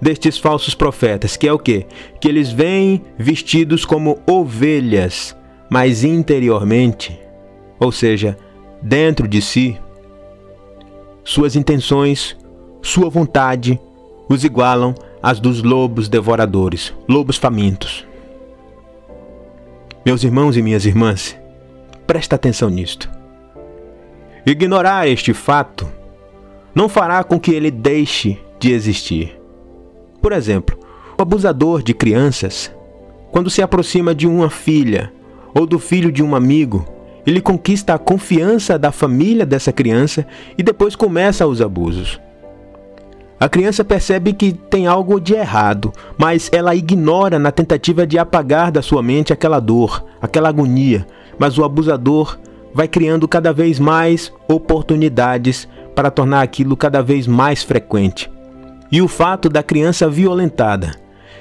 destes 0.00 0.38
falsos 0.38 0.74
profetas, 0.74 1.36
que 1.36 1.48
é 1.48 1.52
o 1.52 1.58
quê? 1.58 1.86
Que 2.20 2.28
eles 2.28 2.50
vêm 2.50 3.02
vestidos 3.18 3.84
como 3.84 4.18
ovelhas, 4.26 5.36
mas 5.70 6.04
interiormente, 6.04 7.18
ou 7.78 7.92
seja, 7.92 8.36
dentro 8.82 9.26
de 9.26 9.42
si, 9.42 9.78
suas 11.24 11.56
intenções, 11.56 12.36
sua 12.80 13.10
vontade 13.10 13.78
os 14.28 14.44
igualam 14.44 14.94
às 15.22 15.40
dos 15.40 15.62
lobos 15.62 16.08
devoradores, 16.08 16.94
lobos 17.08 17.36
famintos. 17.36 18.06
Meus 20.04 20.22
irmãos 20.22 20.56
e 20.56 20.62
minhas 20.62 20.86
irmãs, 20.86 21.36
presta 22.06 22.36
atenção 22.36 22.70
nisto. 22.70 23.10
Ignorar 24.46 25.08
este 25.08 25.34
fato 25.34 25.86
não 26.74 26.88
fará 26.88 27.22
com 27.24 27.38
que 27.38 27.50
ele 27.50 27.70
deixe 27.70 28.38
de 28.58 28.72
existir. 28.72 29.37
Por 30.20 30.32
exemplo, 30.32 30.78
o 31.16 31.22
abusador 31.22 31.82
de 31.82 31.94
crianças, 31.94 32.72
quando 33.30 33.50
se 33.50 33.62
aproxima 33.62 34.14
de 34.14 34.26
uma 34.26 34.50
filha 34.50 35.12
ou 35.54 35.66
do 35.66 35.78
filho 35.78 36.10
de 36.10 36.22
um 36.22 36.34
amigo, 36.34 36.84
ele 37.26 37.40
conquista 37.40 37.94
a 37.94 37.98
confiança 37.98 38.78
da 38.78 38.90
família 38.90 39.44
dessa 39.44 39.72
criança 39.72 40.26
e 40.56 40.62
depois 40.62 40.96
começa 40.96 41.46
os 41.46 41.60
abusos. 41.60 42.20
A 43.40 43.48
criança 43.48 43.84
percebe 43.84 44.32
que 44.32 44.52
tem 44.52 44.88
algo 44.88 45.20
de 45.20 45.34
errado, 45.34 45.92
mas 46.16 46.50
ela 46.52 46.74
ignora 46.74 47.38
na 47.38 47.52
tentativa 47.52 48.04
de 48.04 48.18
apagar 48.18 48.72
da 48.72 48.82
sua 48.82 49.02
mente 49.02 49.32
aquela 49.32 49.60
dor, 49.60 50.04
aquela 50.20 50.48
agonia. 50.48 51.06
Mas 51.38 51.56
o 51.56 51.62
abusador 51.62 52.36
vai 52.74 52.88
criando 52.88 53.28
cada 53.28 53.52
vez 53.52 53.78
mais 53.78 54.32
oportunidades 54.48 55.68
para 55.94 56.10
tornar 56.10 56.42
aquilo 56.42 56.76
cada 56.76 57.00
vez 57.00 57.28
mais 57.28 57.62
frequente. 57.62 58.28
E 58.90 59.02
o 59.02 59.08
fato 59.08 59.48
da 59.48 59.62
criança 59.62 60.08
violentada 60.08 60.92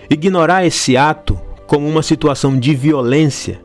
ignorar 0.10 0.66
esse 0.66 0.96
ato 0.96 1.40
como 1.66 1.88
uma 1.88 2.02
situação 2.02 2.58
de 2.58 2.74
violência 2.74 3.62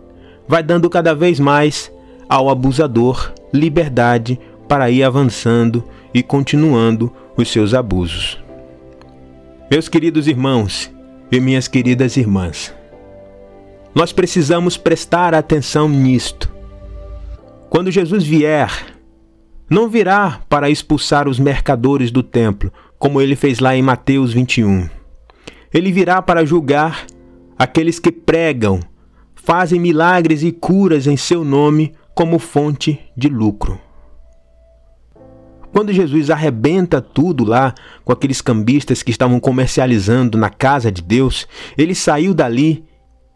vai 0.47 0.63
dando 0.63 0.91
cada 0.91 1.15
vez 1.15 1.39
mais 1.39 1.93
ao 2.29 2.51
abusador 2.51 3.33
liberdade 3.53 4.39
para 4.69 4.91
ir 4.91 5.03
avançando 5.03 5.85
e 6.13 6.23
continuando 6.23 7.13
os 7.37 7.51
seus 7.51 7.75
abusos. 7.75 8.39
Meus 9.71 9.89
queridos 9.89 10.27
irmãos 10.27 10.91
e 11.31 11.41
minhas 11.41 11.69
queridas 11.69 12.17
irmãs, 12.17 12.75
nós 13.95 14.13
precisamos 14.13 14.77
prestar 14.77 15.35
atenção 15.35 15.89
nisto. 15.89 16.51
Quando 17.71 17.91
Jesus 17.91 18.25
vier, 18.25 18.71
não 19.69 19.89
virá 19.89 20.41
para 20.49 20.69
expulsar 20.69 21.29
os 21.29 21.39
mercadores 21.39 22.11
do 22.11 22.23
templo, 22.23 22.73
como 23.03 23.21
ele 23.21 23.35
fez 23.35 23.59
lá 23.59 23.75
em 23.75 23.83
Mateus 23.83 24.33
21. 24.33 24.89
Ele 25.75 25.91
virá 25.91 26.23
para 26.23 26.45
julgar 26.45 27.05
aqueles 27.59 27.99
que 27.99 28.13
pregam, 28.13 28.79
fazem 29.35 29.81
milagres 29.81 30.45
e 30.45 30.53
curas 30.53 31.09
em 31.09 31.17
seu 31.17 31.43
nome 31.43 31.95
como 32.15 32.39
fonte 32.39 33.01
de 33.17 33.29
lucro. 33.29 33.77
Quando 35.73 35.93
Jesus 35.93 36.31
arrebenta 36.31 37.01
tudo 37.01 37.45
lá 37.45 37.75
com 38.05 38.13
aqueles 38.13 38.41
cambistas 38.41 39.03
que 39.03 39.11
estavam 39.11 39.41
comercializando 39.41 40.39
na 40.39 40.49
casa 40.49 40.93
de 40.93 41.03
Deus, 41.03 41.49
ele 41.77 41.97
saiu 41.97 42.33
dali 42.33 42.85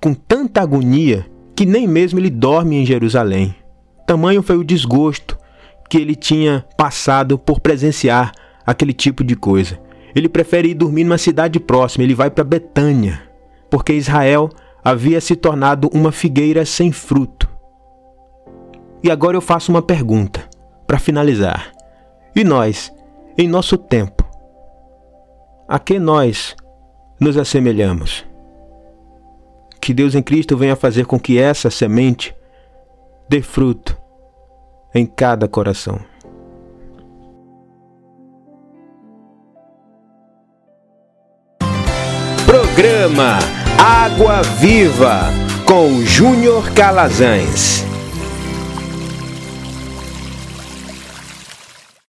com 0.01 0.15
tanta 0.15 0.63
agonia 0.63 1.27
que 1.57 1.67
nem 1.67 1.89
mesmo 1.89 2.21
ele 2.21 2.31
dorme 2.31 2.77
em 2.77 2.87
Jerusalém. 2.87 3.53
Tamanho 4.07 4.45
foi 4.45 4.59
o 4.59 4.63
desgosto 4.63 5.37
que 5.91 5.99
ele 5.99 6.15
tinha 6.15 6.65
passado 6.77 7.37
por 7.37 7.59
presenciar 7.59 8.31
aquele 8.67 8.93
tipo 8.93 9.23
de 9.23 9.37
coisa. 9.37 9.79
Ele 10.15 10.29
prefere 10.29 10.71
ir 10.71 10.75
dormir 10.75 11.05
numa 11.05 11.19
cidade 11.19 11.61
próxima, 11.61 12.03
ele 12.03 12.15
vai 12.15 12.31
para 12.31 12.43
Betânia, 12.43 13.23
porque 13.71 13.93
Israel 13.93 14.51
havia 14.83 15.21
se 15.21 15.37
tornado 15.37 15.89
uma 15.93 16.11
figueira 16.11 16.65
sem 16.65 16.91
fruto. 16.91 17.49
E 19.03 19.11
agora 19.11 19.37
eu 19.37 19.41
faço 19.41 19.71
uma 19.71 19.83
pergunta 19.83 20.49
para 20.87 20.99
finalizar. 20.99 21.73
E 22.35 22.43
nós, 22.43 22.93
em 23.39 23.47
nosso 23.47 23.77
tempo, 23.77 24.25
a 25.69 25.79
que 25.79 25.99
nós 25.99 26.57
nos 27.21 27.37
assemelhamos? 27.37 28.25
Que 29.81 29.93
Deus 29.93 30.15
em 30.15 30.23
Cristo 30.23 30.57
venha 30.57 30.75
fazer 30.75 31.07
com 31.07 31.19
que 31.19 31.39
essa 31.39 31.71
semente 31.71 32.35
dê 33.29 33.43
fruto 33.43 33.97
em 34.95 35.05
cada 35.05 35.47
coração. 35.47 36.01
Programa 42.77 43.39
Água 43.79 44.43
Viva 44.61 45.33
com 45.65 46.05
Júnior 46.05 46.71
Calazans. 46.73 47.96